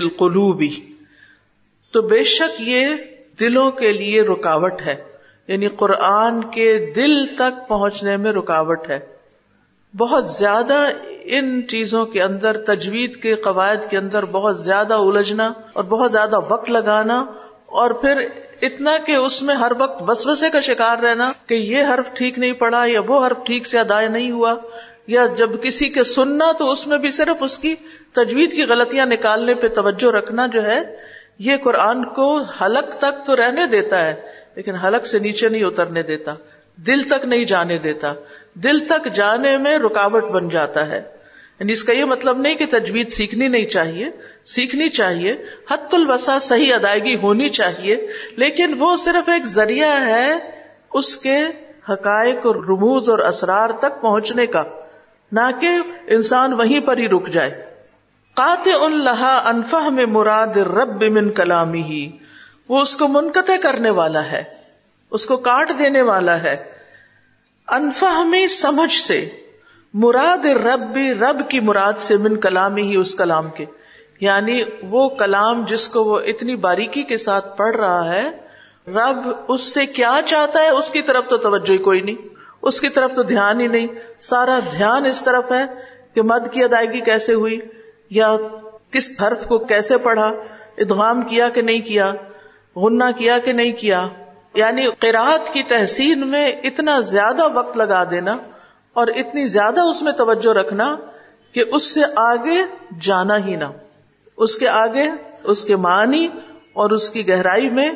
قلوبی 0.09 0.69
تو 1.91 2.01
بے 2.01 2.23
شک 2.23 2.61
یہ 2.61 2.87
دلوں 3.39 3.71
کے 3.71 3.93
لیے 3.93 4.21
رکاوٹ 4.21 4.81
ہے۔ 4.85 4.95
یعنی 5.47 5.67
قرآن 5.67 6.43
کے 6.43 6.93
دل 6.95 7.25
تک 7.25 7.67
پہنچنے 7.67 8.17
میں 8.17 8.31
رکاوٹ 8.31 8.89
ہے۔ 8.89 8.99
بہت 9.97 10.29
زیادہ 10.29 10.87
ان 11.23 11.67
چیزوں 11.67 12.05
کے 12.05 12.23
اندر، 12.23 12.57
تجوید 12.57 13.15
کے 13.15 13.35
قواعد 13.35 13.89
کے 13.89 13.97
اندر 13.97 14.25
بہت 14.25 14.59
زیادہ 14.59 14.93
الجھنا 14.93 15.53
اور 15.73 15.83
بہت 15.83 16.11
زیادہ 16.11 16.39
وقت 16.49 16.71
لگانا 16.71 17.25
اور 17.65 17.91
پھر 17.91 18.27
اتنا 18.61 18.97
کہ 18.97 19.15
اس 19.15 19.41
میں 19.41 19.55
ہر 19.55 19.71
وقت 19.79 20.03
بس 20.03 20.27
بسے 20.27 20.49
کا 20.49 20.59
شکار 20.59 20.97
رہنا 20.97 21.31
کہ 21.47 21.53
یہ 21.53 21.83
حرف 21.93 22.13
ٹھیک 22.13 22.39
نہیں 22.39 22.53
پڑا 22.53 22.83
یا 22.85 23.01
وہ 23.07 23.25
حرف 23.27 23.37
ٹھیک 23.45 23.67
سے 23.67 23.79
ادا 23.79 24.01
نہیں 24.07 24.31
ہوا، 24.31 24.55
یا 25.07 25.25
جب 25.35 25.49
کسی 25.63 25.89
کے 25.89 26.03
سننا 26.03 26.51
تو 26.51 26.71
اس 26.71 26.87
میں 26.87 26.97
بھی 26.97 27.11
صرف 27.11 27.43
اس 27.43 27.57
کی 27.59 27.75
تجوید 28.13 28.51
کی 28.51 28.63
غلطیاں 28.63 29.05
نکالنے 29.05 29.53
پہ 29.53 29.67
توجہ 29.67 30.11
رکھنا 30.11 30.47
جو 30.47 30.63
ہے، 30.63 30.79
یہ 31.39 31.57
قرآن 31.57 32.03
کو 32.05 32.37
حلق 32.37 32.97
تک 32.97 33.25
تو 33.25 33.35
رہنے 33.35 33.65
دیتا 33.65 34.05
ہے، 34.05 34.13
لیکن 34.55 34.75
حلق 34.75 35.05
سے 35.05 35.19
نیچے 35.19 35.49
نہیں 35.49 35.63
اترنے 35.63 36.03
دیتا، 36.03 36.33
دل 36.77 37.03
تک 37.03 37.25
نہیں 37.25 37.45
جانے 37.45 37.77
دیتا۔ 37.77 38.13
دل 38.53 38.79
تک 38.79 39.07
جانے 39.13 39.57
میں 39.57 39.77
رکاوٹ 39.77 40.23
بن 40.23 40.49
جاتا 40.49 40.87
ہے۔ 40.87 41.01
یعنی 41.61 41.73
اس 41.73 41.83
کا 41.83 41.93
یہ 41.93 42.05
مطلب 42.05 42.37
نہیں 42.37 42.55
کہ 42.55 42.65
تجوید 42.69 43.09
سیکھنی 43.09 43.47
نہیں 43.47 43.65
چاہیے، 43.65 44.09
سیکھنی 44.45 44.89
چاہیے 44.89 45.33
حت 45.71 45.93
الوسا 45.93 46.37
صحیح 46.39 46.73
ادائیگی 46.75 47.15
ہونی 47.15 47.49
چاہیے، 47.49 47.95
لیکن 48.35 48.73
وہ 48.79 48.95
صرف 48.97 49.29
ایک 49.29 49.45
ذریعہ 49.47 49.89
ہے 50.05 50.31
اس 50.91 51.15
کے 51.17 51.37
حقائق 51.89 52.45
اور 52.45 52.55
رموز 52.69 53.09
اور 53.09 53.19
اسرار 53.19 53.69
تک 53.79 54.01
پہنچنے 54.01 54.45
کا، 54.45 54.63
نہ 55.31 55.49
کہ 55.61 55.69
انسان 56.07 56.53
وہیں 56.53 56.79
پر 56.79 56.97
ہی 56.97 57.07
رک 57.09 57.27
جائے۔ 57.29 57.51
قات 58.37 58.67
اللہ 58.75 59.23
انفہ 59.45 59.89
میں 59.89 60.05
مراد 60.05 60.57
رب 60.69 61.03
من 61.11 61.29
کلامی 61.31 61.83
ہی 61.83 62.01
وہ 62.69 62.79
اس 62.79 62.95
کو 62.97 63.07
منقطع 63.07 63.55
کرنے 63.61 63.89
والا 63.89 64.25
ہے، 64.31 64.43
اس 65.11 65.25
کو 65.25 65.37
کاٹ 65.37 65.71
دینے 65.79 66.01
والا 66.01 66.41
ہے۔ 66.43 66.55
انفہمی 67.67 68.47
سمجھ 68.47 68.93
سے 68.93 69.19
مراد 69.93 70.45
رب 70.45 70.79
بھی 70.79 71.13
رب 71.13 71.49
کی 71.49 71.59
مراد 71.59 71.93
سے 71.97 72.17
من 72.17 72.39
کلامی 72.39 72.81
ہی 72.81 72.95
اس 72.95 73.15
کلام 73.15 73.49
کے۔ 73.49 73.65
یعنی 74.19 74.63
وہ 74.89 75.09
کلام 75.09 75.65
جس 75.65 75.87
کو 75.87 76.03
وہ 76.03 76.19
اتنی 76.19 76.55
باریکی 76.55 77.03
کے 77.03 77.17
ساتھ 77.17 77.57
پڑھ 77.57 77.75
رہا 77.75 78.13
ہے، 78.13 78.31
رب 78.87 79.29
اس 79.47 79.73
سے 79.73 79.85
کیا 79.85 80.19
چاہتا 80.25 80.59
ہے؟ 80.59 80.69
اس 80.69 80.91
کی 80.91 81.01
طرف 81.01 81.27
تو 81.29 81.37
توجہ 81.37 81.71
ہی 81.71 81.77
کوئی 81.77 82.01
نہیں۔ 82.01 82.15
اس 82.61 82.81
کی 82.81 82.89
طرف 82.89 83.13
تو 83.13 83.23
دھیان 83.23 83.61
ہی 83.61 83.67
نہیں۔ 83.67 83.87
سارا 84.19 84.59
دھیان 84.71 85.05
اس 85.05 85.23
طرف 85.23 85.51
ہے 85.51 85.65
کہ 86.15 86.21
مد 86.21 86.51
کی 86.51 86.63
ادائیگی 86.63 87.01
کیسے 87.01 87.33
ہوئی؟ 87.33 87.59
یا 88.09 88.35
کس 88.91 89.21
حرف 89.21 89.45
کو 89.47 89.57
کیسے 89.59 89.97
پڑھا؟ 89.97 90.33
ادغام 90.77 91.21
کیا 91.21 91.49
کہ 91.49 91.61
نہیں 91.61 91.81
کیا؟ 91.81 92.13
غنہ 92.75 93.03
کیا 93.17 93.39
کہ 93.39 93.51
نہیں 93.51 93.71
کیا؟ 93.71 94.07
یعنی 94.53 94.87
قرآت 94.99 95.53
کی 95.53 95.63
تحسین 95.63 96.27
میں 96.27 96.51
اتنا 96.63 96.99
زیادہ 96.99 97.53
وقت 97.53 97.77
لگا 97.77 98.03
دینا۔ 98.03 98.37
اور 98.93 99.07
اتنی 99.07 99.47
زیادہ 99.47 99.81
اس 99.81 100.01
میں 100.01 100.11
توجہ 100.11 100.53
رکھنا 100.53 100.95
کہ 101.51 101.63
اس 101.71 101.93
سے 101.93 102.01
آگے 102.15 102.61
جانا 103.01 103.37
ہی 103.37 103.55
نہ 103.55 103.63
اس 104.37 104.55
کے 104.55 104.67
آگے، 104.67 105.09
اس 105.43 105.65
کے 105.65 105.75
معنی 105.75 106.27
اور 106.73 106.89
اس 106.89 107.09
کی 107.09 107.27
گہرائی 107.27 107.69
میں 107.69 107.91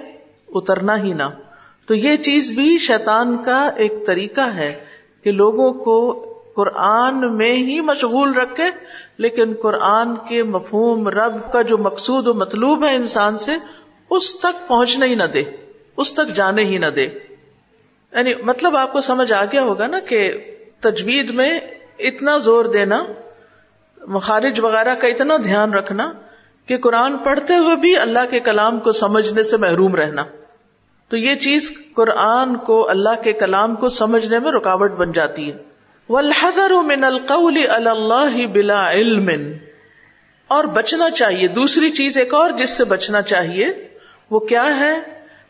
اترنا 0.55 1.03
ہی 1.03 1.13
نہ۔ 1.13 1.23
تو 1.85 1.95
یہ 1.95 2.17
چیز 2.17 2.51
بھی 2.51 2.77
شیطان 2.77 3.43
کا 3.43 3.69
ایک 3.75 3.91
طریقہ 4.05 4.41
ہے 4.41 4.85
کہ 5.23 5.31
لوگوں 5.31 5.73
کو 5.73 6.21
قرآن 6.55 7.37
میں 7.37 7.55
ہی 7.55 7.81
مشغول 7.81 8.33
رکھے، 8.33 8.63
لیکن 9.17 9.53
قرآن 9.61 10.15
کے 10.15 10.43
مفہوم، 10.43 11.07
رب 11.07 11.51
کا 11.51 11.61
جو 11.61 11.77
مقصود 11.77 12.27
و 12.27 12.33
مطلوب 12.33 12.85
ہے 12.85 12.95
انسان 12.95 13.37
سے، 13.37 13.51
اس 14.09 14.39
تک 14.39 14.67
پہنچنے 14.67 15.05
ہی 15.05 15.15
نہ 15.15 15.23
دے، 15.23 15.43
اس 15.97 16.13
تک 16.13 16.35
جانے 16.35 16.63
ہی 16.63 16.77
نہ 16.77 16.85
دے۔ 16.85 17.07
یعنی 18.11 18.33
مطلب 18.43 18.77
آپ 18.77 18.93
کو 18.93 19.01
سمجھ 19.01 19.33
آ 19.33 19.45
گیا 19.45 19.63
ہوگا 19.63 19.87
نا 19.87 19.99
کہ 19.99 20.51
تجوید 20.89 21.29
میں 21.29 21.59
اتنا 21.99 22.37
زور 22.37 22.65
دینا، 22.65 23.03
مخارج 24.07 24.59
وغیرہ 24.59 24.95
کا 24.95 25.07
اتنا 25.07 25.37
دھیان 25.37 25.73
رکھنا 25.73 26.11
کہ 26.65 26.77
قرآن 26.77 27.17
پڑھتے 27.17 27.55
ہوئے 27.55 27.75
بھی 27.75 27.97
اللہ 27.97 28.19
کے 28.31 28.39
کلام 28.39 28.79
کو 28.79 28.91
سمجھنے 28.91 29.43
سے 29.43 29.57
محروم 29.57 29.95
رہنا۔ 29.95 30.23
تو 31.09 31.17
یہ 31.17 31.35
چیز 31.35 31.71
قرآن 31.95 32.55
کو، 32.55 32.89
اللہ 32.89 33.21
کے 33.23 33.33
کلام 33.33 33.75
کو 33.75 33.89
سمجھنے 33.89 34.39
میں 34.39 34.51
رکاوٹ 34.51 34.91
بن 34.91 35.11
جاتی 35.11 35.51
ہے۔ 35.51 35.57
والحذر 36.09 36.71
من 36.83 37.03
القول 37.03 37.57
اللہ 37.69 38.47
بلا 38.47 38.91
علم۔ 38.91 39.29
اور 40.47 40.63
بچنا 40.63 41.09
چاہیے۔ 41.09 41.47
دوسری 41.47 41.89
چیز 41.89 42.17
ایک 42.17 42.33
اور 42.33 42.49
جس 42.49 42.69
سے 42.69 42.83
بچنا 42.83 43.21
چاہیے، 43.21 43.67
وہ 44.29 44.39
کیا 44.39 44.79
ہے؟ 44.79 44.99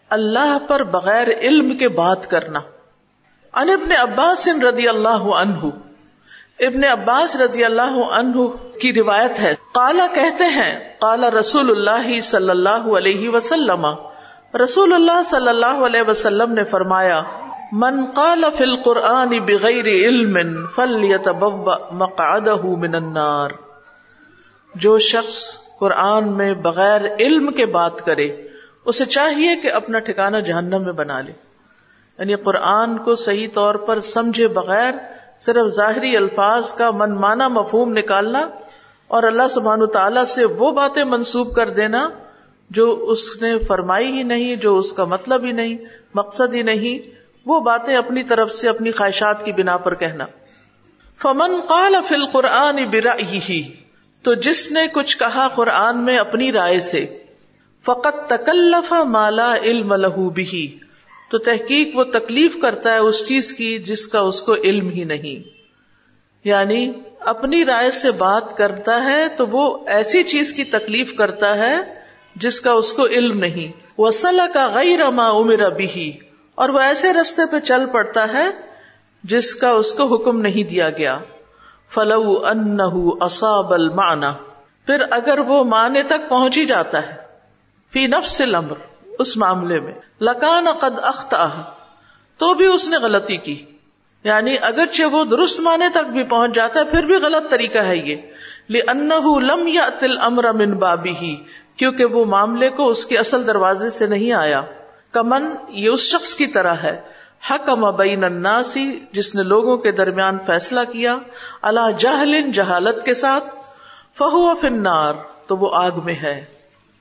اللہ 0.10 0.58
پر 0.68 0.84
بغیر 0.84 1.28
علم 1.28 1.78
کے 1.78 1.90
بات 1.90 2.30
کرنا۔ 2.30 2.60
ان 3.56 3.70
ابن 3.70 3.92
عباس 3.92 4.48
رضی 4.48 4.88
اللہ 4.88 5.26
عنہ، 5.40 5.70
ابن 6.60 6.84
عباس 6.84 7.36
رضی 7.36 7.64
اللہ 7.66 7.96
عنہ 8.12 8.48
کی 8.82 8.94
روایت 8.94 9.40
ہے۔ 9.40 9.54
کالا 9.74 10.08
کہتے 10.08 10.44
ہیں 10.44 10.74
کالا 11.00 11.30
رسول 11.32 11.70
اللہ 11.70 12.20
صلی 12.22 12.50
اللہ 12.50 12.92
علیہ 12.98 13.30
وسلم۔ 13.30 13.86
رسول 14.64 14.94
اللہ 14.94 15.24
صلی 15.26 15.50
اللہ 15.50 15.82
علیہ 15.86 16.02
وسلم 16.08 16.54
نے 16.54 16.64
فرمایا، 16.64 17.22
من 17.72 18.06
قال 18.06 18.44
فی 18.58 18.64
القرآن 18.64 19.30
بغیر 19.30 19.86
علم 19.86 20.34
من 22.80 22.96
النار 22.96 23.50
جو 24.76 24.98
شخص 24.98 25.58
قرآن 25.80 26.32
میں 26.34 26.54
بغیر 26.54 27.02
علم 27.20 27.52
کے 27.52 27.66
بات 27.66 28.06
کرے، 28.06 28.30
اسے 28.86 29.06
چاہیے 29.06 29.56
کہ 29.56 29.72
اپنا 29.72 30.00
ٹھکانہ 30.00 30.38
جہنم 30.38 30.84
میں 30.84 30.94
بنا 30.94 31.22
لے۔ 31.22 31.45
یعنی 32.20 32.36
قرآن 32.36 32.98
کو 32.98 33.16
صحیح 33.16 33.48
طور 33.54 33.76
پر 33.76 34.00
سمجھے 34.00 34.48
بغیر 34.48 34.94
صرف 35.40 35.68
ظاہری 35.68 36.18
الفاظ 36.18 36.74
کا 36.74 36.92
من 36.92 37.16
مانا 37.16 37.48
مفہوم 37.48 37.92
نکالنا 37.92 38.50
اور 39.08 39.24
اللہ 39.24 39.48
سبحان 39.48 39.88
تعالی 39.88 40.26
سے 40.28 40.46
وہ 40.46 40.72
باتیں 40.72 41.04
منسوب 41.04 41.56
کر 41.56 41.70
دینا 41.70 42.10
جو 42.70 43.06
اس 43.08 43.42
نے 43.42 43.60
فرمائی 43.60 44.12
ہی 44.12 44.24
نہیں، 44.24 44.56
جو 44.56 44.78
اس 44.78 44.94
کا 44.94 45.04
مطلب 45.06 45.44
ہی 45.44 45.52
نہیں، 45.52 45.78
مقصد 46.14 46.54
ہی 46.54 46.62
نہیں، 46.62 47.10
وہ 47.46 47.60
باتیں 47.60 47.96
اپنی 47.96 48.24
طرف 48.24 48.52
سے 48.52 48.70
اپنی 48.70 48.92
خواہشات 48.92 49.46
کی 49.46 49.52
بنا 49.52 49.78
پر 49.78 49.96
کہنا۔ 49.96 50.26
فمن 51.22 51.60
قال 51.68 51.96
فی 52.08 52.16
القرآن 52.16 52.86
برا 52.92 53.16
تو 54.24 54.34
جس 54.34 54.72
نے 54.72 54.80
کچھ 54.94 55.18
کہا 55.18 55.48
قرآن 55.56 56.04
میں 56.04 56.18
اپنی 56.18 56.52
رائے 56.52 56.80
سے 56.80 57.06
فقط 57.86 58.16
تکلف 58.28 58.94
مالا 59.04 59.56
علم 59.56 59.94
لہو 59.94 60.30
بھی 60.30 60.80
تو 61.30 61.38
تحقیق 61.38 61.96
وہ 61.98 62.04
تکلیف 62.04 62.58
کرتا 62.62 62.94
ہے 62.94 62.98
اس 62.98 63.28
چیز 63.28 63.54
کی 63.54 63.80
جس 63.80 64.08
کا 64.08 64.20
اس 64.20 64.42
کو 64.42 64.54
علم 64.54 64.90
ہی 64.90 65.04
نہیں۔ 65.04 65.50
یعنی 66.44 66.92
اپنی 67.20 67.66
رائے 67.66 67.92
سے 67.92 68.12
بات 68.12 68.58
کرتا 68.58 69.04
ہے 69.04 69.28
تو 69.38 69.48
وہ 69.48 69.88
ایسی 69.88 70.24
چیز 70.24 70.54
کی 70.54 70.64
تکلیف 70.64 71.16
کرتا 71.16 71.56
ہے 71.58 71.78
جس 72.36 72.62
کا 72.62 72.72
اس 72.72 72.94
کو 72.94 73.06
علم 73.06 73.40
نہیں۔ 73.40 73.80
وسل 73.98 74.42
کا 74.54 74.72
غیر 74.74 75.10
ما 75.10 75.30
عمر 75.30 75.70
بھی 75.70 76.18
اور 76.56 76.70
وہ 76.70 76.80
ایسے 76.80 77.14
رستے 77.14 77.42
پہ 77.52 77.60
چل 77.60 77.86
پڑتا 77.86 78.28
ہے 78.28 78.50
جس 79.24 79.56
کا 79.56 79.70
اس 79.70 79.94
کو 79.94 80.04
حکم 80.04 80.42
نہیں 80.42 80.70
دیا 80.70 80.90
گیا۔ 80.90 81.18
فلو 81.90 82.46
ان 82.46 82.78
اصاب 83.22 83.74
المانا 83.74 84.34
پھر 84.86 85.04
اگر 85.12 85.40
وہ 85.40 85.64
معنی 85.64 86.04
تک 86.04 86.30
پہنچ 86.30 86.58
ہی 86.58 86.66
جاتا 86.66 87.08
ہے۔ 87.08 87.16
فی 87.94 88.08
نفس 88.08 88.42
الامر 88.42 88.95
اس 89.20 89.38
معاملے 89.38 89.80
میں، 89.80 89.94
لکان 90.22 90.68
قد 90.80 91.00
اختا 91.02 91.50
تو 92.38 92.54
بھی 92.54 92.66
اس 92.66 92.88
نے 92.88 92.98
غلطی 92.98 93.38
کی۔ 93.38 93.66
یعنی 94.24 94.56
اگرچہ 94.62 95.04
وہ 95.04 95.24
درست 95.24 95.60
معنی 95.60 95.86
تک 95.94 96.10
بھی 96.10 96.24
پہنچ 96.24 96.56
جاتا 96.56 96.80
ہے، 96.80 96.86
پھر 96.86 97.04
بھی 97.04 97.16
غلط 97.16 97.50
طریقہ 97.50 97.78
ہے 97.78 97.98
یہ۔ 97.98 98.16
لم 99.40 99.68
یا 99.68 99.90
تل 100.00 100.18
امر 100.22 100.52
من 100.52 100.74
بابی 100.74 101.14
ہی 101.22 101.36
کیونکہ 101.78 102.06
وہ 102.06 102.26
معاملے 102.26 102.70
کو 102.70 102.88
اس 102.88 103.06
کے 103.06 103.18
اصل 103.18 103.48
دروازے 103.48 103.90
سے 103.90 104.06
نہیں 104.06 104.34
آیا۔ 104.34 104.62
کمن، 105.12 105.56
یہ 105.70 105.90
اس 105.90 106.00
شخص 106.00 106.36
کی 106.36 106.46
طرح 106.46 106.74
ہے۔ 106.74 107.02
حق 107.52 107.70
بین 107.70 108.24
الناسی 108.24 109.00
جس 109.12 109.36
نے 109.36 109.44
لوگوں 109.44 109.78
کے 109.78 109.92
درمیان 109.92 110.38
فیصلہ 110.46 110.80
کیا 110.92 111.18
اللہ 111.62 111.92
جہل 111.98 112.52
جہالت 112.52 113.06
کے 113.06 113.14
ساتھ، 113.14 113.44
فہو 114.18 114.56
فنار 114.56 115.14
تو 115.48 115.58
وہ 115.58 115.70
آگ 115.74 115.92
میں 116.04 116.16
ہے۔ 116.16 116.55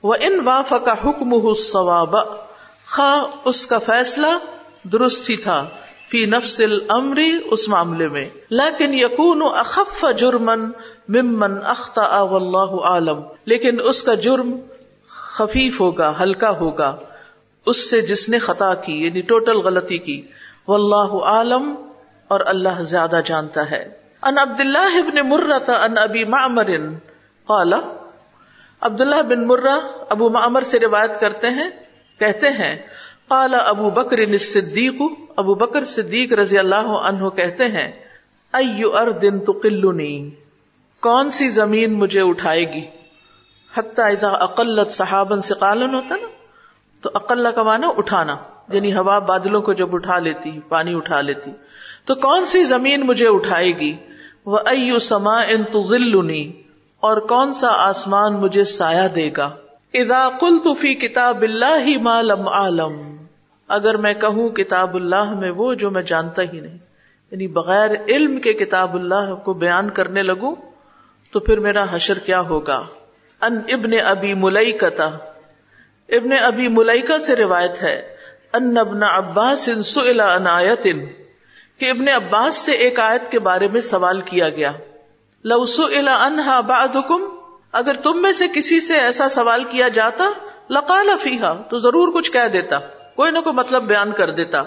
وہ 0.05 0.15
ان 0.21 0.41
واف 0.45 0.73
کا 0.85 0.93
حکم 0.93 1.55
ثواب 1.55 2.17
خواہ 2.91 3.37
اس 3.45 3.67
کا 3.67 3.79
فیصلہ 3.79 4.27
درست 4.83 5.31
ہی 5.31 5.37
تھا، 5.37 5.69
فی 6.09 6.27
نفس 6.27 6.61
الامری 6.61 7.39
اس 7.45 7.69
معاملے 7.69 8.09
میں۔ 8.09 8.29
لیکن 8.51 8.95
یقون 8.95 9.43
اخف 9.57 10.05
جرمن 10.17 10.61
ممن 11.09 11.65
اختا 11.65 12.23
واللہ 12.23 12.83
عالم 12.83 13.21
لیکن 13.45 13.81
اس 13.85 14.03
کا 14.03 14.15
جرم 14.15 14.57
خفیف 15.09 15.81
ہوگا، 15.81 16.13
ہلکا 16.21 16.51
ہوگا۔ 16.51 16.97
اس 17.67 17.91
سے 17.91 18.01
جس 18.01 18.29
نے 18.29 18.39
خطا 18.39 18.75
کی 18.75 19.07
یعنی 19.07 19.21
ٹوٹل 19.21 19.57
غلطی 19.57 19.99
کی، 19.99 20.23
واللہ 20.69 21.25
عالم 21.25 21.75
اور 22.29 22.41
اللہ 22.47 22.83
زیادہ 22.83 23.21
جانتا 23.27 23.71
ہے۔ 23.71 23.93
ان 24.23 24.39
عبد 24.39 24.61
اللہ 24.61 24.99
ابن 24.99 25.29
مرت 25.29 25.71
ان 25.71 25.99
ابی 25.99 26.25
معمر 26.25 26.71
قال 27.47 27.73
عبد 28.85 29.01
اللہ 29.01 29.23
بن 29.23 29.47
مرہ 29.47 29.79
ابو 30.09 30.29
معمر 30.31 30.63
سے 30.63 30.81
روایت 30.81 31.21
کرتے 31.21 31.51
ہیں، 31.51 31.69
کہتے 32.19 32.49
ہیں، 32.49 32.77
قال 33.29 33.55
ابو 33.55 33.91
بکر 33.91 34.39
صدیق 34.39 35.03
ابو 35.37 35.55
بکر 35.55 35.85
صدیق 35.85 36.33
رضی 36.33 36.59
اللہ 36.59 36.91
عنہ 37.05 37.29
کہتے 37.29 37.69
ہیں، 37.69 37.93
ایو 38.55 38.97
اردن 38.97 39.39
تقلنی، 39.41 40.31
کون 41.01 41.31
سی 41.31 41.49
زمین 41.49 41.93
مجھے 41.93 42.21
اٹھائے 42.21 42.65
گی؟ 42.73 42.85
حتی 43.77 44.03
اذا 44.03 44.29
اقلت 44.29 44.93
صحابن 44.93 45.41
سقالن 45.41 45.95
ہوتا 45.95 46.17
نا، 46.17 46.29
تو 47.01 47.11
اقلہ 47.15 47.49
کا 47.49 47.63
معنی 47.63 47.87
اٹھانا 47.97 48.37
یعنی 48.69 48.95
ہوا 48.95 49.19
بادلوں 49.19 49.63
کو 49.63 49.73
جب 49.73 49.95
اٹھا 49.95 50.19
لیتی، 50.19 50.61
پانی 50.69 50.95
اٹھا 50.95 51.21
لیتی۔ 51.21 51.51
تو 52.05 52.15
کون 52.15 52.45
سی 52.45 52.65
زمین 52.65 53.01
مجھے 53.01 53.29
اٹھائے 53.29 53.73
گی؟ 53.79 53.97
وہ 54.47 54.59
ایو 54.67 54.99
سما 54.99 55.41
ان 55.41 55.65
تزلنی 55.65 56.53
اور 57.05 57.17
کون 57.27 57.53
سا 57.53 57.69
آسمان 57.69 58.35
مجھے 58.35 58.65
سایہ 58.65 59.09
دے 59.09 59.31
گا؟ 59.37 59.51
اذا 59.95 60.29
قلت 60.41 60.69
فی 60.81 60.95
کتاب 60.95 61.43
اللہ 61.43 61.99
ما 61.99 62.21
لم 62.23 62.49
عالم 62.49 63.17
اگر 63.69 63.97
میں 63.97 64.15
کہوں 64.15 64.49
کتاب 64.49 64.95
اللہ 64.95 65.33
میں 65.35 65.51
وہ 65.51 65.75
جو 65.75 65.91
میں 65.91 66.03
جانتا 66.03 66.43
ہی 66.43 66.61
نہیں 66.61 66.79
یعنی 67.33 67.47
بغیر 67.47 67.91
علم 68.09 68.39
کے 68.41 68.53
کتاب 68.53 68.95
اللہ 68.95 69.35
کو 69.35 69.53
بیان 69.53 69.91
کرنے 69.91 70.23
لگوں، 70.23 70.55
تو 71.33 71.41
پھر 71.41 71.59
میرا 71.59 71.85
حشر 71.91 72.19
کیا 72.19 72.41
ہوگا؟ 72.41 72.83
ان 73.43 73.59
ابن 73.69 73.91
ابی 74.05 74.35
ملئی 74.35 74.73
ابن 76.09 76.33
ابی 76.43 76.69
ملئکا 76.69 77.19
سے 77.19 77.37
روایت 77.37 77.83
ہے، 77.83 77.97
ان 78.53 78.79
ابن 78.79 79.03
عباس 79.03 79.69
ان 79.69 80.47
آیت، 80.47 80.87
کہ 81.79 81.91
ابن 81.91 82.09
عباس 82.09 82.55
سے 82.55 82.73
ایک 82.73 83.01
آیت 83.01 83.31
کے 83.31 83.39
بارے 83.39 83.69
میں 83.69 83.81
سوال 83.81 84.21
کیا 84.21 84.49
گیا۔ 84.49 84.73
لو 85.45 85.67
سئل 85.67 86.09
عنها 86.09 86.61
بعضكم 86.61 87.25
اگر 87.73 87.97
تم 88.03 88.23
میں 88.23 88.33
سے 88.33 88.49
کسی 88.49 88.81
سے 88.81 88.99
ایسا 88.99 89.29
سوال 89.29 89.65
کیا 89.65 89.89
جاتا، 89.89 90.25
لقال 90.71 91.09
فیہا، 91.21 91.53
تو 91.71 91.79
ضرور 91.79 92.13
کچھ 92.13 92.33
کہہ 92.33 92.49
دیتا، 92.53 92.79
کوئی 93.17 93.33
نہ 93.33 93.39
کوئی 93.39 93.55
مطلب 93.55 93.83
بیان 93.83 94.13
کر 94.13 94.31
دیتا۔ 94.31 94.63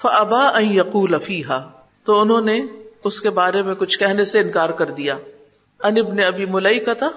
فابا 0.00 0.46
ان 0.48 0.72
یقول 0.72 1.18
فیہا 1.18 1.58
تو 2.04 2.20
انہوں 2.20 2.40
نے 2.40 2.60
اس 3.04 3.20
کے 3.20 3.30
بارے 3.30 3.62
میں 3.62 3.74
کچھ 3.74 3.98
کہنے 3.98 4.24
سے 4.24 4.40
انکار 4.40 4.70
کر 4.70 4.90
دیا۔ 4.90 5.16
ان 5.84 5.98
ابن 5.98 6.20
ابی 6.20 6.46
ملئی 6.46 6.78
کا 6.78 6.92
تھا 6.92 7.10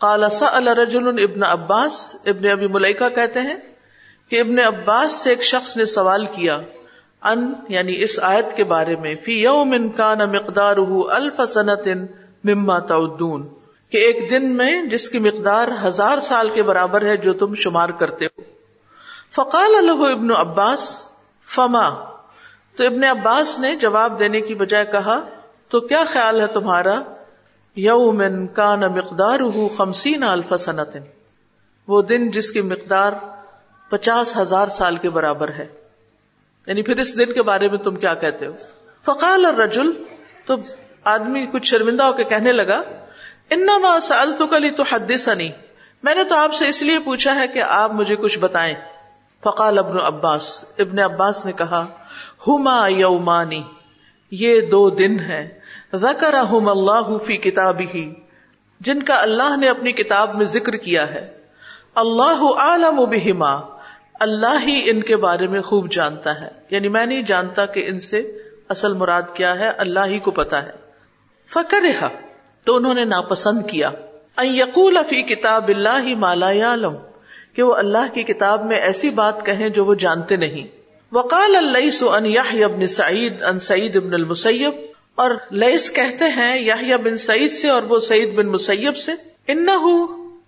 کالا 0.00 0.74
رجل 0.74 1.08
ابن 1.08 1.42
عباس، 1.42 2.16
ابن 2.26 2.50
ابی 2.50 2.66
ملکہ 2.66 3.08
کہتے 3.08 3.40
ہیں 3.40 3.56
کہ 4.28 4.40
ابن 4.40 4.58
عباس 4.58 5.12
سے 5.12 5.30
ایک 5.30 5.42
شخص 5.42 5.76
نے 5.76 5.84
سوال 5.84 6.24
کیا 6.26 6.58
ان 7.22 7.52
یعنی 7.68 8.02
اس 8.02 8.18
آیت 8.22 8.56
کے 8.56 8.64
بارے 8.64 8.96
میں، 8.96 9.14
فی 9.24 9.42
یوم 9.42 9.88
کان 9.88 10.18
مقدار 10.18 10.76
الف 11.10 11.40
سنت 11.48 11.88
مما 12.44 12.78
تعدون، 12.78 13.48
کہ 13.90 13.96
ایک 13.96 14.30
دن 14.30 14.56
میں 14.56 14.82
جس 14.82 15.10
کی 15.10 15.18
مقدار 15.18 15.68
ہزار 15.84 16.18
سال 16.18 16.48
کے 16.54 16.62
برابر 16.62 17.04
ہے 17.04 17.16
جو 17.16 17.32
تم 17.32 17.54
شمار 17.54 17.88
کرتے 17.88 18.26
ہو۔ 18.26 18.40
فقال 19.34 19.74
الح 19.74 20.12
ابن 20.12 20.30
عباس، 20.30 21.04
فما؟ 21.46 21.90
تو 22.76 22.84
ابن 22.84 23.04
عباس 23.04 23.58
نے 23.58 23.76
جواب 23.76 24.18
دینے 24.18 24.40
کی 24.40 24.54
بجائے 24.54 24.84
کہا، 24.84 25.20
تو 25.68 25.80
کیا 25.80 26.04
خیال 26.08 26.40
ہے 26.40 26.46
تمہارا؟ 26.46 27.02
یومن 27.76 28.46
کا 28.46 28.76
نہ 28.76 28.88
مقدار 28.88 29.38
خمسین 29.76 30.22
الفسنت 30.22 30.96
وہ 31.88 32.02
دن 32.02 32.30
جس 32.30 32.52
کی 32.52 32.60
مقدار 32.60 33.12
پچاس 33.90 34.36
ہزار 34.36 34.66
سال 34.66 34.96
کے 34.96 35.10
برابر 35.10 35.48
ہے۔ 35.48 35.66
یعنی 36.66 36.82
پھر 36.82 36.96
اس 36.96 37.18
دن 37.18 37.32
کے 37.32 37.42
بارے 37.42 37.68
میں 37.68 37.78
تم 37.78 37.96
کیا 37.96 38.14
کہتے 38.14 38.46
ہو؟ 38.46 38.52
فقال 39.04 39.44
اور 39.44 39.54
رجول 39.54 40.04
تو 40.46 40.54
آدمی 41.04 41.46
کچھ 41.46 41.66
شرمندہ 41.66 42.02
ہو 42.02 42.12
کے 42.12 42.24
کہنے 42.24 42.52
لگا، 42.52 42.82
انما 43.50 44.00
سألتک 44.00 44.50
کلی 44.50 44.70
تو 44.70 44.82
حدثنی 44.92 45.50
میں 46.02 46.14
نے 46.14 46.24
تو 46.24 46.36
آپ 46.36 46.54
سے 46.54 46.68
اس 46.68 46.82
لیے 46.82 46.98
پوچھا 46.98 47.34
ہے 47.34 47.48
کہ 47.48 47.62
آپ 47.62 47.92
مجھے 47.92 48.16
کچھ 48.16 48.38
بتائیں۔ 48.38 48.74
فقال 49.44 49.78
ابن 49.78 49.96
عباس 50.00 50.64
ابن 50.78 50.98
عباس 50.98 51.46
نے 51.46 51.52
کہا، 51.52 51.86
ہما 52.46 52.88
یومانی، 52.88 53.62
یہ 54.30 54.60
دو 54.60 54.90
دن 54.90 55.20
ہیں۔ 55.20 55.48
ذکرہم 55.94 56.68
اللہ 56.68 57.18
فی 57.18 57.36
کتابہ، 57.36 57.96
جن 58.80 59.02
کا 59.02 59.22
اللہ 59.22 59.56
نے 59.56 59.68
اپنی 59.68 59.92
کتاب 59.92 60.34
میں 60.34 60.46
ذکر 60.46 60.76
کیا 60.76 61.14
ہے۔ 61.14 61.36
اللہ 61.94 62.58
عالم 62.58 62.96
بہما، 62.96 63.54
اللہ 64.20 64.62
ہی 64.66 64.90
ان 64.90 65.02
کے 65.02 65.16
بارے 65.16 65.46
میں 65.46 65.60
خوب 65.60 65.92
جانتا 65.92 66.42
ہے۔ 66.42 66.48
یعنی 66.70 66.88
میں 66.88 67.06
نہیں 67.06 67.22
جانتا 67.22 67.66
کہ 67.66 67.84
ان 67.86 68.00
سے 68.00 68.38
اصل 68.68 68.92
مراد 68.92 69.22
کیا 69.34 69.58
ہے، 69.58 69.68
اللہ 69.68 70.00
ہی 70.06 70.18
کو 70.18 70.30
پتا 70.30 70.62
ہے۔ 70.62 70.83
فکر 71.50 71.84
تو 72.64 72.76
انہوں 72.76 72.94
نے 72.94 73.04
ناپسند 73.04 73.62
کیا۔ 73.70 73.90
یقول 74.42 74.98
فی 75.08 75.22
کتاب 75.22 75.68
اللہ 75.68 76.14
مالا 76.16 76.46
عالم 76.46 76.94
کہ 77.56 77.62
وہ 77.62 77.74
اللہ 77.74 78.14
کی 78.14 78.22
کتاب 78.22 78.66
میں 78.66 78.76
ایسی 78.76 79.10
بات 79.10 79.46
کہیں 79.46 79.68
جو 79.68 79.84
وہ 79.84 79.94
جانتے 79.94 80.36
نہیں۔ 80.36 80.66
وقال 81.12 81.56
اللہ 81.56 81.90
سو 81.90 82.10
ان 82.10 82.24
ابن 82.64 82.86
سعید 82.86 83.42
ان 83.42 83.60
سعید 83.60 83.96
ابن 83.96 84.14
المسیب 84.14 84.72
اور 85.14 85.30
لئیس 85.50 85.92
کہتے 85.92 86.24
ہیں 86.24 86.62
یا 86.62 86.96
بن 86.96 87.16
سعید 87.16 87.52
سے 87.52 87.68
اور 87.68 87.82
وہ 87.82 87.98
سعید 87.98 88.34
بن 88.34 88.46
مسیب 88.46 88.96
سے۔ 88.96 89.12
ان 89.46 89.66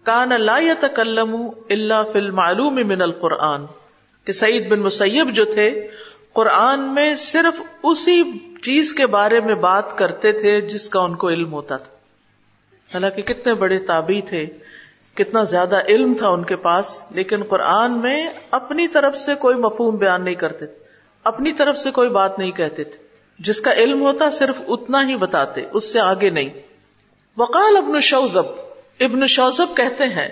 کان 0.02 0.40
لا 0.40 0.58
يتكلم 0.58 1.36
الا 1.70 2.02
في 2.02 2.18
المعلوم 2.18 2.74
من 2.74 3.02
القرآن۔ 3.02 3.66
کہ 4.24 4.32
سعید 4.32 4.68
بن 4.68 4.80
مسیب 4.80 5.30
جو 5.30 5.44
تھے 5.44 5.88
قرآن 6.36 6.94
میں 6.94 7.14
صرف 7.14 7.62
اسی 7.82 8.22
چیز 8.62 8.94
کے 8.94 9.06
بارے 9.06 9.40
میں 9.40 9.54
بات 9.54 9.98
کرتے 9.98 10.32
تھے 10.32 10.60
جس 10.60 10.90
کا 10.90 11.00
ان 11.00 11.14
کو 11.14 11.28
علم 11.28 11.52
ہوتا 11.52 11.76
تھا۔ 11.76 11.94
حالانکہ 12.94 13.22
کتنے 13.22 13.54
بڑے 13.54 13.78
تابی 13.78 14.20
تھے، 14.20 14.46
کتنا 15.14 15.42
زیادہ 15.42 15.80
علم 15.88 16.14
تھا 16.14 16.28
ان 16.28 16.44
کے 16.44 16.56
پاس، 16.56 17.02
لیکن 17.10 17.42
قرآن 17.42 18.00
میں 18.00 18.28
اپنی 18.50 18.88
طرف 18.88 19.18
سے 19.18 19.34
کوئی 19.34 19.56
مفہوم 19.56 19.96
بیان 19.96 20.24
نہیں 20.24 20.34
کرتے 20.34 20.66
تھے۔ 20.66 20.84
اپنی 21.24 21.52
طرف 21.52 21.78
سے 21.78 21.90
کوئی 21.90 22.08
بات 22.08 22.38
نہیں 22.38 22.50
کہتے 22.50 22.84
تھے۔ 22.84 22.98
جس 23.38 23.60
کا 23.60 23.72
علم 23.72 24.02
ہوتا 24.02 24.30
صرف 24.30 24.62
اتنا 24.68 25.08
ہی 25.08 25.16
بتاتے، 25.16 25.64
اس 25.72 25.92
سے 25.92 26.00
آگے 26.00 26.30
نہیں۔ 26.30 26.50
وقال 27.36 27.76
ابن 27.76 28.00
شوزب 28.00 28.44
ابن 29.00 29.26
شوزب 29.26 29.76
کہتے 29.76 30.04
ہیں، 30.04 30.28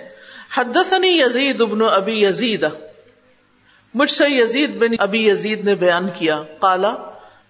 حدثنی 0.57 1.21
یزید 1.21 1.61
ابن 1.61 1.81
ابی 1.81 2.25
یزید 2.25 2.65
مجھ 3.95 4.11
سے 4.11 4.23
یزید 4.27 4.77
بن 4.77 4.87
ابی 4.99 5.27
یزید 5.29 5.65
نے 5.65 5.75
بیان 5.75 6.07
کیا 6.09 6.41
کالا 6.61 6.93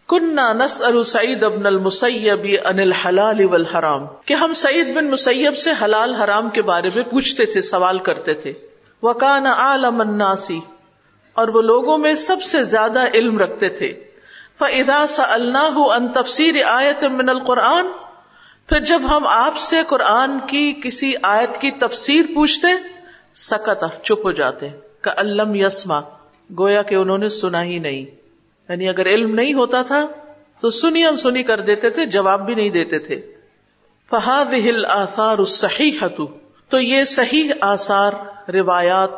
کنہ 0.10 0.41
نس 0.53 0.81
سعید 1.05 1.43
ابن 1.43 1.65
المسیب 1.65 2.47
ان 2.65 2.79
الحلال 2.79 3.45
والحرام۔ 3.45 4.05
کہ 4.25 4.34
ہم 4.34 4.53
سعید 4.53 4.95
بن 4.95 5.12
مسیب 5.12 5.58
سے 5.58 5.69
حلال 5.81 6.15
حرام 6.15 6.49
کے 6.49 6.62
بارے 6.62 6.89
میں 6.95 7.03
پوچھتے 7.03 7.45
تھے، 7.45 7.62
سوال 7.62 7.97
کرتے 7.97 8.34
تھے۔ 8.34 8.53
وکان 9.03 9.45
عالم 9.45 10.01
الناسی 10.01 10.60
اور 11.34 11.47
وہ 11.47 11.62
لوگوں 11.62 11.97
میں 11.97 12.13
سب 12.13 12.41
سے 12.41 12.63
زیادہ 12.63 12.99
علم 13.13 13.38
رکھتے 13.38 13.69
تھے۔ 13.69 14.03
فَإِذَا 14.60 15.08
سَأَلْنَاهُ 15.08 15.97
أَن 15.97 16.08
تَفْسِيرِ 16.08 16.63
آیَةٍ 16.63 17.12
مِّنَ 17.12 17.31
الْقُرْآنِ، 17.31 17.88
پھر 18.69 18.79
جب 18.79 19.01
ہم 19.10 19.27
آپ 19.27 19.58
سے 19.58 19.81
قرآن 19.88 20.39
کی 20.39 20.81
کسی 20.84 21.13
آیت 21.21 21.62
کی 21.62 21.71
تفسیر 21.71 22.23
پوچھتے 22.36 22.67
سکت 23.36 24.03
چپ 24.03 24.25
ہو 24.25 24.31
جاتے 24.31 24.69
کا 25.01 25.12
علم 25.17 25.55
یسما 25.55 26.01
گویا 26.60 26.81
کہ 26.81 26.95
انہوں 26.95 27.17
نے 27.17 27.29
سنا 27.29 27.63
ہی 27.63 27.79
نہیں۔ 27.79 28.05
یعنی 28.69 28.89
اگر 28.89 29.05
علم 29.05 29.36
نہیں 29.36 29.53
ہوتا 29.53 29.81
تھا 29.81 30.08
تو 30.62 30.69
سنی 30.69 31.05
ان 31.05 31.15
سنی 31.15 31.43
کر 31.43 31.62
دیتے 31.62 31.89
تھے، 31.89 32.05
جواب 32.05 32.45
بھی 32.45 32.55
نہیں 32.55 32.69
دیتے 32.69 32.99
تھے۔ 32.99 33.21
فہاد 34.10 34.53
ہل 34.53 34.86
آثار 34.86 35.38
تو 36.69 36.79
یہ 36.79 37.03
صحیح 37.03 37.51
آثار، 37.62 38.12
روایات، 38.49 39.10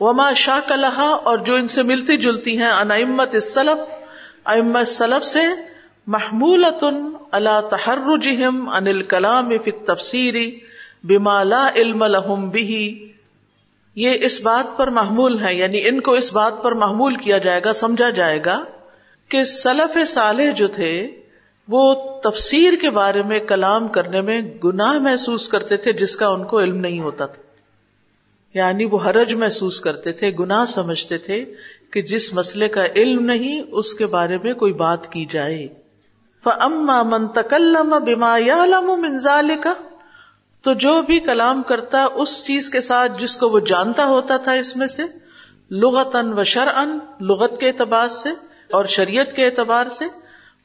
وما 0.00 0.32
شاہ 0.32 0.68
کلحا 0.68 1.10
اور 1.10 1.38
جو 1.38 1.54
ان 1.54 1.66
سے 1.66 1.82
ملتی 1.82 2.16
جلتی 2.16 2.58
ہیں 2.58 2.66
انمت 2.66 3.34
السلف۔ 3.34 3.94
ام 4.44 4.84
سلف 4.84 5.26
سے 5.26 5.40
محمول 6.06 6.64
اللہ 7.30 7.60
تحرجہم 7.70 8.68
ان 8.68 8.86
الکلام 8.86 9.50
فی 9.64 9.70
تفسیری 9.70 10.58
بما 11.04 11.42
لا 11.42 11.68
علم 11.76 12.04
لهم 12.04 12.48
به۔ 12.48 12.90
یہ 13.94 14.10
اس 14.20 14.40
بات 14.40 14.76
پر 14.76 14.90
محمول 14.90 15.44
ہے 15.44 15.54
یعنی 15.54 15.88
ان 15.88 16.00
کو 16.00 16.12
اس 16.12 16.32
بات 16.32 16.62
پر 16.62 16.72
محمول 16.72 17.14
کیا 17.14 17.38
جائے 17.38 17.60
گا، 17.64 17.72
سمجھا 17.72 18.10
جائے 18.10 18.40
گا 18.44 18.64
کہ 19.28 19.44
سلف 19.44 19.98
صالح 20.08 20.50
جو 20.50 20.68
تھے، 20.68 21.08
وہ 21.68 21.94
تفسیر 22.20 22.72
کے 22.80 22.90
بارے 22.90 23.22
میں 23.22 23.40
کلام 23.40 23.88
کرنے 23.88 24.20
میں 24.20 24.40
گناہ 24.64 24.98
محسوس 24.98 25.48
کرتے 25.48 25.76
تھے، 25.76 25.92
جس 25.92 26.16
کا 26.16 26.26
ان 26.26 26.44
کو 26.44 26.60
علم 26.60 26.76
نہیں 26.76 27.00
ہوتا 27.00 27.26
تھا۔ 27.26 27.42
یعنی 28.54 28.84
وہ 28.84 28.98
حرج 29.04 29.34
محسوس 29.34 29.80
کرتے 29.80 30.12
تھے، 30.12 30.32
گناہ 30.40 30.64
سمجھتے 30.64 31.18
تھے 31.18 31.44
کہ 31.90 32.02
جس 32.02 32.34
مسئلے 32.34 32.68
کا 32.68 32.86
علم 32.96 33.24
نہیں، 33.24 33.62
اس 33.70 33.94
کے 33.94 34.06
بارے 34.06 34.38
میں 34.38 34.54
کوئی 34.54 34.72
بات 34.72 35.12
کی 35.12 35.26
جائے۔ 35.26 35.68
فَأَمَّا 36.44 37.02
مَن 37.02 37.28
تَكَلَّمَ 37.28 37.98
بِمَا 37.98 38.38
يَعْلَمُ 38.38 38.96
مِن 38.98 39.18
ذَلِكَ 39.18 39.68
تو 40.64 40.72
جو 40.72 41.02
بھی 41.02 41.20
کلام 41.20 41.62
کرتا 41.62 42.06
اس 42.14 42.46
چیز 42.46 42.70
کے 42.70 42.80
ساتھ 42.80 43.12
جس 43.18 43.36
کو 43.36 43.48
وہ 43.48 43.60
جانتا 43.60 44.06
ہوتا 44.06 44.36
تھا 44.36 44.52
اس 44.52 44.76
میں 44.76 44.86
سے 44.86 45.02
لغتن 45.70 46.38
و 46.38 46.44
شرعن 46.44 46.98
لغت 47.20 47.60
کے 47.60 47.68
اعتبار 47.68 48.08
سے 48.08 48.28
اور 48.70 48.84
شریعت 48.84 49.36
کے 49.36 49.46
اعتبار 49.46 49.86
سے، 49.86 50.04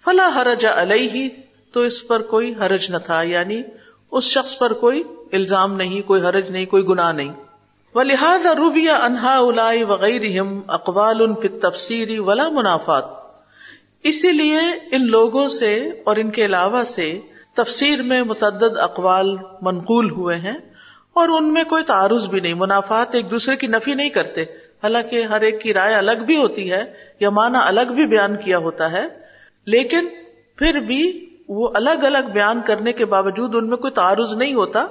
فلا 0.06 0.30
حرج 0.36 0.66
علیہ، 0.66 1.30
تو 1.74 1.80
اس 1.80 2.08
پر 2.08 2.22
کوئی 2.22 2.54
حرج 2.54 2.92
نہ 2.92 2.98
تھا 2.98 3.22
یعنی 3.22 3.62
اس 4.12 4.24
شخص 4.24 4.58
پر 4.58 4.74
کوئی 4.74 5.04
الزام 5.32 5.76
نہیں، 5.76 6.02
کوئی 6.02 6.22
حرج 6.22 6.52
نہیں، 6.52 6.66
کوئی 6.66 6.88
گناہ 6.88 7.12
نہیں۔ 7.12 7.34
و 7.96 8.04
لہٰذا 8.04 8.56
روبیا 8.56 8.96
انہا 8.96 9.38
الائی 9.38 9.84
وغیرہ 9.84 10.42
اقوال 10.68 11.22
ان 11.22 11.36
تفسیری 11.60 12.20
ولا 12.20 12.50
منافات۔ 12.50 13.06
اسی 14.04 14.32
لیے 14.32 14.60
ان 14.92 15.08
لوگوں 15.08 15.48
سے 15.48 15.90
اور 16.04 16.16
ان 16.16 16.30
کے 16.30 16.46
علاوہ 16.46 16.84
سے 16.84 17.20
تفسیر 17.60 18.02
میں 18.02 18.22
متعدد 18.24 18.78
اقوال 18.78 19.36
منقول 19.62 20.10
ہوئے 20.12 20.36
ہیں 20.38 20.58
اور 21.14 21.30
ان 21.30 21.54
میں 21.54 21.64
کوئی 21.64 21.84
تعارض 21.84 22.26
بھی 22.26 22.40
نہیں، 22.40 22.54
منافعات 22.54 23.16
ایک 23.16 23.32
دوسرے 23.32 23.56
کی 23.56 23.68
نفی 23.68 23.94
نہیں 23.94 24.10
کرتے۔ 24.10 24.44
حالانکہ 24.84 25.24
ہر 25.24 25.42
ایک 25.42 25.62
کی 25.62 25.74
رائے 25.74 25.96
الگ 25.96 26.24
بھی 26.26 26.38
ہوتی 26.38 26.72
ہے 26.72 26.84
یا 27.20 27.30
معنی 27.30 27.58
الگ 27.62 27.94
بھی 27.96 28.06
بیان 28.06 28.36
کیا 28.36 28.58
ہوتا 28.58 28.92
ہے، 28.92 29.08
لیکن 29.66 30.08
پھر 30.56 30.80
بھی 30.80 31.02
وہ 31.50 31.70
الگ 31.74 32.04
الگ 32.04 32.32
بیان 32.34 32.62
کرنے 32.66 32.94
کے 32.94 33.06
باوجود 33.06 33.56
ان 33.56 33.68
میں 33.70 33.78
کوئی 33.78 33.94
تعارض 33.94 34.34
نہیں 34.34 34.54
ہوتا 34.54 34.86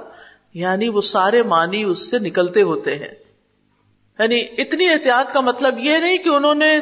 یعنی 0.53 0.89
وہ 0.89 1.01
سارے 1.01 1.43
معنی 1.43 1.83
اس 1.83 2.09
سے 2.09 2.19
نکلتے 2.19 2.61
ہوتے 2.61 2.95
ہیں۔ 2.95 3.13
یعنی 4.19 4.39
اتنی 4.57 4.89
احتیاط 4.89 5.33
کا 5.33 5.39
مطلب 5.39 5.79
یہ 5.79 5.97
نہیں 5.97 6.17
کہ 6.17 6.29
انہوں 6.29 6.55
نے 6.55 6.79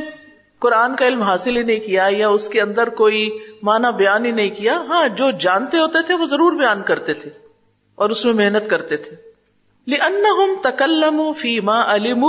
قرآن 0.60 0.96
کا 0.96 1.08
علم 1.08 1.22
حاصل 1.22 1.58
ہی 1.58 1.64
نہیں 1.64 1.80
کیا 1.80 2.08
یا 2.10 2.30
اس 2.30 2.50
کے 2.50 2.62
اندر 2.62 2.90
کوئی 2.90 3.30
معنی 3.62 3.96
بیان 3.96 4.26
ہی 4.26 4.32
نہیں 4.32 4.50
کیا 4.50 4.84
ہاں 4.88 5.08
جو 5.08 5.32
جانتے 5.32 5.78
ہوتے 5.78 6.04
تھے 6.06 6.14
وہ 6.14 6.26
ضرور 6.26 6.54
بیان 6.54 6.82
کرتے 6.82 7.14
تھے 7.14 7.30
اور 7.96 8.10
اس 8.10 8.26
میں 8.26 8.34
محنت 8.34 8.70
کرتے 8.70 8.98
تھے۔ 8.98 9.16
تکلم 10.64 11.34
فیما 11.34 11.96
علم 11.96 12.26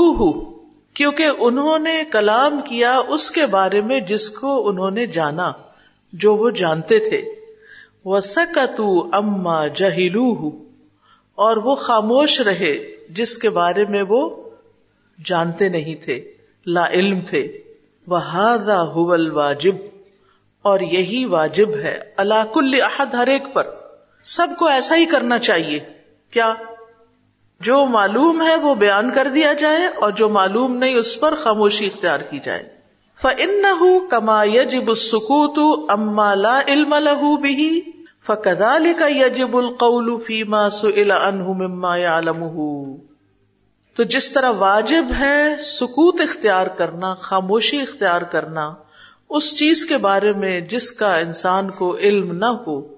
کیونکہ 0.94 1.26
انہوں 1.38 1.78
نے 1.78 2.04
کلام 2.12 2.60
کیا 2.60 3.00
اس 3.08 3.30
کے 3.30 3.46
بارے 3.46 3.80
میں 3.80 4.00
جس 4.00 4.30
کو 4.30 4.68
انہوں 4.68 4.90
نے 4.90 5.06
جانا، 5.06 5.52
جو 6.12 6.36
وہ 6.36 6.50
جانتے 6.50 6.98
تھے۔ 6.98 7.22
وہ 8.04 8.20
سکتو 8.20 9.08
اما 9.12 9.66
اور 11.34 11.56
وہ 11.56 11.74
خاموش 11.74 12.40
رہے 12.40 12.96
جس 13.08 13.38
کے 13.38 13.48
بارے 13.48 13.84
میں 13.84 14.02
وہ 14.08 14.50
جانتے 15.24 15.68
نہیں 15.68 15.94
تھے، 16.04 16.32
لا 16.66 16.86
علم 16.86 17.20
تھے۔ 17.20 17.67
وہ 18.08 19.32
واجب 19.32 19.74
اور 20.62 20.80
یہی 20.80 21.24
واجب 21.24 21.68
ہے 21.68 22.00
اللہ 22.16 22.44
کل 22.52 22.82
احد 22.82 23.14
ہر 23.14 23.26
ایک 23.26 23.42
پر۔ 23.52 23.66
سب 24.22 24.48
کو 24.58 24.66
ایسا 24.66 24.96
ہی 24.96 25.06
کرنا 25.06 25.38
چاہیے۔ 25.38 25.80
کیا؟ 26.30 26.54
جو 27.60 27.86
معلوم 27.86 28.42
ہے 28.42 28.56
وہ 28.56 28.74
بیان 28.74 29.14
کر 29.14 29.28
دیا 29.28 29.52
جائے، 29.52 29.86
اور 29.86 30.10
جو 30.10 30.28
معلوم 30.28 30.76
نہیں 30.76 30.94
اس 30.94 31.20
پر 31.20 31.34
خاموشی 31.34 31.86
اختیار 31.86 32.20
کی 32.20 32.38
جائے۔ 32.44 32.68
فن 33.22 33.66
کما 34.10 34.44
یجب 34.44 34.88
السکوت 34.88 35.90
اما 35.90 36.34
لا 36.34 36.60
علم 36.68 36.94
له 36.94 37.28
به 37.34 37.78
فكذلك 38.26 39.02
يجب 39.08 39.56
القول 39.56 40.20
فيما 40.20 40.70
سئل 40.70 41.10
عنه 41.10 41.52
مما 41.52 41.96
يعلمه۔ 41.96 42.84
تو 43.98 44.04
جس 44.04 44.32
طرح 44.32 44.50
واجب 44.50 45.04
ہے 45.18 45.56
سکوت 45.58 46.20
اختیار 46.20 46.66
کرنا، 46.66 47.14
خاموشی 47.14 47.80
اختیار 47.80 48.20
کرنا، 48.20 48.74
اس 49.28 49.58
چیز 49.58 49.86
کے 49.86 49.96
بارے 49.96 50.32
میں 50.32 50.60
جس 50.60 50.92
کا 50.92 51.14
انسان 51.14 51.70
کو 51.70 51.96
علم 51.96 52.32
نہ 52.32 52.44
ہو، 52.44 52.94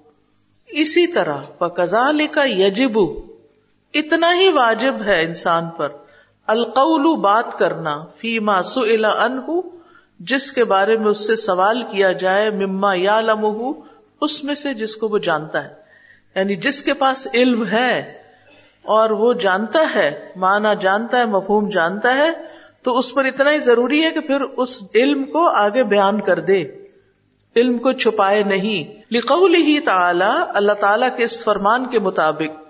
اسی 0.67 1.07
طرح 1.07 1.37
پکزال 1.57 2.27
کا 2.27 2.41
یجب 2.45 2.99
اتنا 3.93 4.35
ہی 4.35 4.49
واجب 4.49 4.95
ہے 5.05 5.25
انسان 5.25 5.69
پر۔ 5.77 5.89
القول 6.47 7.19
بات 7.19 7.59
کرنا 7.59 8.03
فی 8.17 8.39
ماسو 8.39 8.81
ان 8.81 9.59
جس 10.19 10.51
کے 10.51 10.63
بارے 10.63 10.97
میں 10.97 11.07
اس 11.07 11.27
سے 11.27 11.35
سوال 11.35 11.83
کیا 11.83 12.11
جائے، 12.11 12.49
مما 12.49 12.93
یا 12.95 13.21
لمح 13.21 13.71
اس 14.21 14.43
میں 14.43 14.55
سے 14.55 14.73
جس 14.73 14.95
کو 14.95 15.07
وہ 15.07 15.17
جانتا 15.17 15.63
ہے۔ 15.63 15.69
یعنی 16.35 16.55
جس 16.55 16.83
کے 16.83 16.93
پاس 16.93 17.27
علم 17.33 17.65
ہے 17.65 18.20
اور 18.83 19.09
وہ 19.09 19.33
جانتا 19.33 19.95
ہے 19.95 20.29
مانا 20.35 20.73
جانتا 20.73 21.17
ہے، 21.19 21.25
مفہوم 21.25 21.69
جانتا 21.69 22.15
ہے، 22.15 22.29
تو 22.83 22.97
اس 22.97 23.13
پر 23.13 23.25
اتنا 23.25 23.51
ہی 23.51 23.59
ضروری 23.59 24.05
ہے 24.05 24.11
کہ 24.11 24.19
پھر 24.19 24.41
اس 24.41 24.83
علم 24.95 25.23
کو 25.23 25.47
آگے 25.47 25.83
بیان 25.83 26.21
کر 26.21 26.39
دے۔ 26.39 26.63
علم 27.55 27.77
کو 27.77 27.91
چھپائے 27.91 28.43
نہیں۔ 28.43 29.01
لقول 29.13 29.55
ہی 29.55 29.79
تعالی، 29.79 30.43
اللہ 30.53 30.71
تعالی 30.71 31.05
کے 31.17 31.23
اس 31.23 31.43
فرمان 31.43 31.85
کے 31.85 31.99
مطابق 31.99 32.61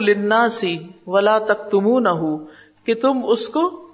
للناس 0.00 0.64
ولا 1.06 1.38
تک 1.38 1.74
نہ 2.00 2.36
کہ 2.84 2.94
تم 2.94 3.20
اس 3.24 3.48
کو 3.48 3.88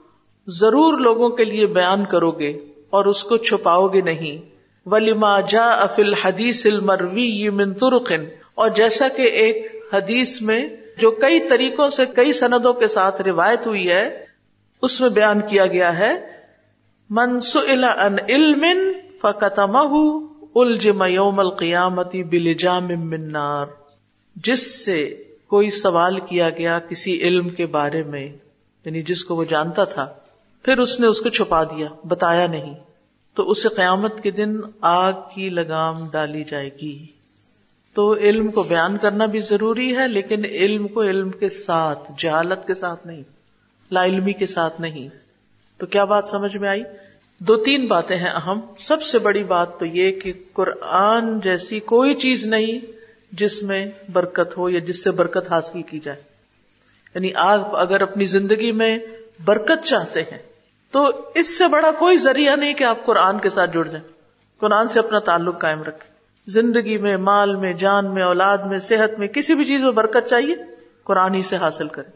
ضرور 0.46 0.98
لوگوں 0.98 1.28
کے 1.28 1.44
لیے 1.44 1.66
بیان 1.66 2.04
کرو 2.04 2.30
گے 2.30 2.58
اور 2.90 3.04
اس 3.04 3.24
کو 3.24 3.36
چھپاؤ 3.36 3.88
گے 3.88 4.00
نہیں۔ 4.00 4.56
ولیما 4.88 5.40
جا 5.40 5.68
افل 5.68 6.14
حدیث 6.14 6.66
المروی 6.66 7.50
من 7.50 7.74
ترقن 7.74 8.24
اور 8.54 8.70
جیسا 8.70 9.08
کہ 9.08 9.22
ایک 9.22 9.75
حدیث 9.92 10.40
میں 10.42 10.68
جو 10.98 11.10
کئی 11.10 11.40
طریقوں 11.48 11.88
سے 11.90 12.06
کئی 12.06 12.32
سندوں 12.32 12.72
کے 12.72 12.88
ساتھ 12.88 13.20
روایت 13.22 13.66
ہوئی 13.66 13.88
ہے، 13.90 14.24
اس 14.82 15.00
میں 15.00 15.08
بیان 15.08 15.40
کیا 15.40 15.66
گیا 15.66 15.98
ہے 15.98 16.12
منسو 17.10 17.60
ان 17.66 17.84
علم 18.28 18.64
فقتم 19.20 19.76
الجم 20.54 21.02
یوم 21.02 21.38
القیامتی 21.38 22.22
بلجام 22.24 22.86
منار 22.86 23.66
جس 24.36 24.84
سے 24.84 25.22
کوئی 25.46 25.70
سوال 25.70 26.18
کیا 26.20 26.50
گیا 26.50 26.78
کسی 26.78 27.20
علم 27.20 27.48
کے 27.48 27.66
بارے 27.66 28.02
میں 28.02 28.28
یعنی 28.84 29.02
جس 29.02 29.24
کو 29.24 29.36
وہ 29.36 29.44
جانتا 29.44 29.84
تھا، 29.84 30.06
پھر 30.64 30.78
اس 30.78 31.00
نے 31.00 31.06
اس 31.06 31.20
کو 31.20 31.28
چھپا 31.28 31.62
دیا، 31.64 31.88
بتایا 32.04 32.46
نہیں، 32.46 32.74
تو 33.36 33.50
اسے 33.50 33.68
قیامت 33.68 34.22
کے 34.22 34.30
دن 34.30 34.56
آگ 34.80 35.12
کی 35.34 35.48
لگام 35.48 36.08
ڈالی 36.10 36.44
جائے 36.44 36.70
گی۔ 36.82 37.06
تو 37.96 38.14
علم 38.14 38.50
کو 38.50 38.62
بیان 38.62 38.98
کرنا 38.98 39.26
بھی 39.26 39.40
ضروری 39.40 39.96
ہے، 39.96 40.08
لیکن 40.08 40.44
علم 40.44 40.88
کو 40.88 41.02
علم 41.02 41.30
کے 41.30 41.48
ساتھ، 41.48 42.12
جہالت 42.18 42.66
کے 42.66 42.74
ساتھ 42.74 43.06
نہیں، 43.06 43.22
لا 43.90 44.04
علمی 44.04 44.32
کے 44.32 44.46
ساتھ 44.46 44.80
نہیں۔ 44.80 45.08
تو 45.76 45.86
کیا 45.86 46.04
بات 46.04 46.28
سمجھ 46.28 46.56
میں 46.56 46.68
آئی؟ 46.68 46.82
دو 47.38 47.56
تین 47.56 47.86
باتیں 47.86 48.16
ہیں 48.16 48.30
اہم۔ 48.30 48.60
سب 48.78 49.02
سے 49.02 49.18
بڑی 49.18 49.44
بات 49.44 49.78
تو 49.78 49.86
یہ 49.86 50.20
کہ 50.20 50.32
قرآن 50.52 51.40
جیسی 51.40 51.80
کوئی 51.80 52.14
چیز 52.14 52.44
نہیں 52.44 52.78
جس 53.32 53.62
میں 53.62 53.86
برکت 54.12 54.58
ہو 54.58 54.68
یا 54.68 54.78
جس 54.78 55.04
سے 55.04 55.10
برکت 55.10 55.52
حاصل 55.52 55.82
کی 55.82 56.00
جائے۔ 56.00 56.22
یعنی 57.14 57.34
آپ 57.34 57.76
اگر 57.76 58.00
اپنی 58.00 58.24
زندگی 58.24 58.72
میں 58.72 58.98
برکت 59.44 59.84
چاہتے 59.84 60.22
ہیں، 60.22 60.38
تو 60.90 61.10
اس 61.34 61.58
سے 61.58 61.68
بڑا 61.68 61.90
کوئی 61.90 62.16
ذریعہ 62.16 62.56
نہیں 62.56 62.74
کہ 62.74 62.84
آپ 62.84 63.04
قرآن 63.04 63.38
کے 63.38 63.50
ساتھ 63.50 63.70
جڑ 63.74 63.88
جائیں۔ 63.88 64.08
قرآن 64.58 64.88
سے 64.88 64.98
اپنا 64.98 65.18
تعلق 65.18 65.60
قائم 65.60 65.82
رکھیں۔ 65.82 66.15
زندگی 66.46 66.98
میں، 66.98 67.16
مال 67.16 67.56
میں، 67.56 67.72
جان 67.72 68.14
میں، 68.14 68.22
اولاد 68.22 68.58
میں، 68.58 68.78
صحت 68.78 69.18
میں 69.18 69.28
کسی 69.28 69.54
بھی 69.54 69.64
چیز 69.64 69.82
میں 69.82 69.92
برکت 69.92 70.26
چاہیے، 70.26 70.54
قرآن 71.04 71.34
ہی 71.34 71.42
سے 71.42 71.56
حاصل 71.56 71.88
کرے۔ 71.88 72.10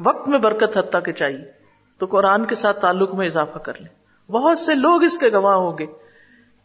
وقت 0.00 0.28
میں 0.28 0.38
برکت 0.38 0.78
حتیٰ 0.78 1.02
کے 1.02 1.12
چاہیے۔ 1.12 1.64
تو 1.98 2.06
قرآن 2.06 2.44
کے 2.44 2.54
ساتھ 2.54 2.80
تعلق 2.80 3.14
میں 3.14 3.26
اضافہ 3.26 3.58
کر 3.58 3.72
لیں۔ 3.80 4.04
بہت 4.30 4.58
سے 4.58 4.74
لوگ 4.74 5.02
اس 5.02 5.18
کے 5.18 5.28
گواہ 5.32 5.54
ہوں 5.54 5.78
گے 5.78 5.86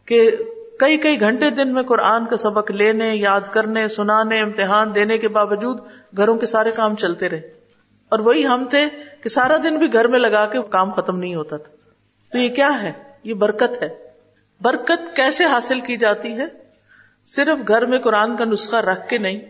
کہ 0.04 0.30
کئی 0.78 0.98
کئی 0.98 1.20
گھنٹے 1.20 1.50
دن 1.50 1.74
میں 1.74 1.82
قرآن 1.82 2.26
کا 2.26 2.36
سبق 2.36 2.70
لینے، 2.70 3.16
یاد 3.16 3.40
کرنے، 3.50 3.88
سنانے، 3.88 4.40
امتحان 4.40 4.94
دینے 4.94 5.18
کے 5.18 5.28
باوجود 5.28 5.78
گھروں 6.16 6.34
کے 6.34 6.46
سارے 6.46 6.70
کام 6.70 6.96
چلتے 6.96 7.28
رہے۔ 7.28 7.50
اور 8.08 8.18
وہی 8.18 8.46
ہم 8.46 8.64
تھے 8.70 8.86
کہ 9.22 9.28
سارا 9.28 9.56
دن 9.64 9.76
بھی 9.76 9.92
گھر 9.92 10.06
میں 10.06 10.18
لگا 10.18 10.46
کے 10.46 10.58
کام 10.70 10.90
ختم 10.90 11.18
نہیں 11.18 11.34
ہوتا 11.34 11.56
تھا۔ 11.56 11.72
تو 12.32 12.38
یہ 12.38 12.48
کیا 12.48 12.82
ہے؟ 12.82 12.92
یہ 13.24 13.34
برکت 13.34 13.82
ہے۔ 13.82 13.88
برکت 14.60 15.16
کیسے 15.16 15.44
حاصل 15.44 15.80
کی 15.80 15.96
جاتی 15.96 16.32
ہے؟ 16.32 16.59
صرف 17.26 17.68
گھر 17.68 17.86
میں 17.86 17.98
قرآن 17.98 18.36
کا 18.36 18.44
نسخہ 18.44 18.76
رکھ 18.76 19.08
کے 19.08 19.18
نہیں، 19.18 19.40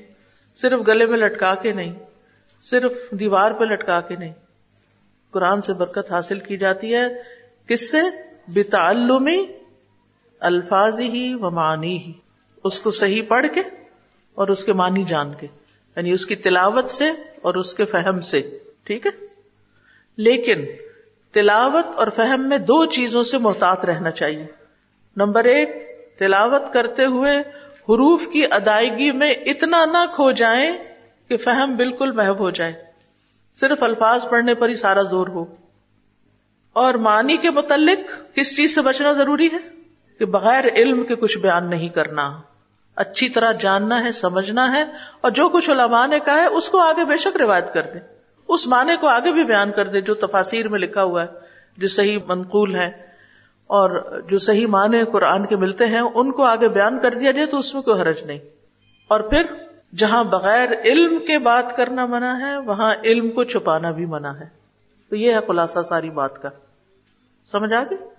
صرف 0.56 0.80
گلے 0.88 1.06
میں 1.06 1.18
لٹکا 1.18 1.54
کے 1.54 1.72
نہیں، 1.72 1.92
صرف 2.62 2.92
دیوار 3.10 3.50
پہ 3.50 3.64
لٹکا 3.64 4.00
کے 4.00 4.16
نہیں۔ 4.16 4.34
قرآن 5.30 5.60
سے 5.60 5.72
برکت 5.72 6.12
حاصل 6.12 6.38
کی 6.38 6.56
جاتی 6.56 6.94
ہے۔ 6.94 7.08
کس 7.66 7.90
سے؟ 7.90 7.98
بتعلمی 8.48 9.46
الفاظ 10.40 11.00
ہی 11.00 11.34
و 11.34 11.50
معنی 11.50 11.98
ہی 11.98 12.12
اس 12.64 12.82
کو 12.82 12.90
صحیح 12.90 13.22
پڑھ 13.28 13.46
کے 13.54 13.60
اور 14.34 14.48
اس 14.48 14.64
کے 14.64 14.72
معنی 14.72 15.04
جان 15.04 15.34
کے 15.34 15.46
یعنی 15.96 16.12
اس 16.12 16.26
کی 16.26 16.36
تلاوت 16.36 16.90
سے 16.90 17.04
اور 17.42 17.54
اس 17.54 17.74
کے 17.74 17.84
فہم 17.84 18.20
سے۔ 18.20 18.58
ٹھیک 18.84 19.06
ہے؟ 19.06 19.10
لیکن 20.16 20.64
تلاوت 21.32 21.86
اور 21.96 22.06
فہم 22.16 22.48
میں 22.48 22.58
دو 22.58 22.86
چیزوں 22.86 23.22
سے 23.22 23.38
محتاط 23.38 23.84
رہنا 23.84 24.10
چاہیے۔ 24.10 24.46
نمبر 25.16 25.44
ایک 25.44 25.90
تلاوت 26.20 26.72
کرتے 26.72 27.04
ہوئے 27.04 27.38
حروف 27.88 28.26
کی 28.32 28.44
ادائیگی 28.50 29.10
میں 29.10 29.30
اتنا 29.30 29.84
نہ 29.84 29.98
کھو 30.14 30.30
جائیں 30.30 30.72
کہ 31.28 31.36
فہم 31.36 31.76
بالکل 31.76 32.10
محب 32.10 32.38
ہو 32.38 32.50
جائے۔ 32.50 32.72
صرف 33.60 33.82
الفاظ 33.82 34.28
پڑھنے 34.28 34.54
پر 34.54 34.68
ہی 34.68 34.74
سارا 34.74 35.02
زور 35.02 35.26
ہو۔ 35.26 35.44
اور 36.72 36.94
معنی 36.94 37.36
کے 37.36 37.50
متعلق 37.50 38.34
کس 38.34 38.56
چیز 38.56 38.74
سے 38.74 38.82
بچنا 38.82 39.12
ضروری 39.12 39.46
ہے؟ 39.46 39.58
کہ 40.18 40.24
بغیر 40.24 40.64
علم 40.76 41.04
کے 41.04 41.14
کچھ 41.14 41.38
بیان 41.38 41.70
نہیں 41.70 41.88
کرنا۔ 41.88 42.40
اچھی 42.96 43.28
طرح 43.28 43.52
جاننا 43.52 44.04
ہے، 44.04 44.12
سمجھنا 44.12 44.72
ہے 44.72 44.84
اور 45.20 45.30
جو 45.30 45.48
کچھ 45.48 45.70
علماء 45.70 46.06
نے 46.06 46.20
کہا 46.20 46.34
ہے، 46.34 46.46
اس 46.46 46.68
کو 46.68 46.78
آگے 46.78 47.04
بے 47.04 47.16
شک 47.16 47.36
روایت 47.36 47.74
کر 47.74 47.82
دے 47.82 47.98
اس 48.48 48.66
معنی 48.66 48.92
کو 49.00 49.06
آگے 49.06 49.32
بھی 49.32 49.44
بیان 49.44 49.70
کر 49.70 49.86
دے 49.86 50.00
جو 50.00 50.14
تفاصیر 50.14 50.68
میں 50.68 50.78
لکھا 50.78 51.02
ہوا 51.02 51.22
ہے، 51.22 51.28
جو 51.76 51.88
صحیح 51.88 52.18
منقول 52.26 52.74
ہے۔ 52.74 53.09
اور 53.70 54.20
جو 54.28 54.38
صحیح 54.38 54.66
معنی 54.66 55.04
قرآن 55.04 55.46
کے 55.46 55.56
ملتے 55.56 55.86
ہیں، 55.86 56.00
ان 56.00 56.32
کو 56.32 56.42
آگے 56.42 56.68
بیان 56.68 56.98
کر 56.98 57.14
دیا 57.14 57.30
جائے 57.30 57.46
تو 57.46 57.58
اس 57.58 57.74
میں 57.74 57.82
کوئی 57.82 58.00
حرج 58.00 58.24
نہیں۔ 58.24 58.38
اور 59.08 59.20
پھر، 59.20 59.42
جہاں 59.96 60.24
بغیر 60.24 60.68
علم 60.84 61.18
کے 61.18 61.38
بات 61.38 61.76
کرنا 61.76 62.06
منع 62.06 62.38
ہے، 62.40 62.56
وہاں 62.56 62.94
علم 63.04 63.30
کو 63.30 63.44
چھپانا 63.44 63.90
بھی 63.90 64.06
منع 64.06 64.30
ہے۔ 64.30 64.46
تو 65.08 65.16
یہ 65.16 65.34
ہے 65.34 65.38
خلاصہ 65.46 65.78
ساری 65.88 66.10
بات 66.10 66.42
کا۔ 66.42 66.48
سمجھ 67.52 67.72
آ 67.72 67.82
گئی؟ 67.82 68.09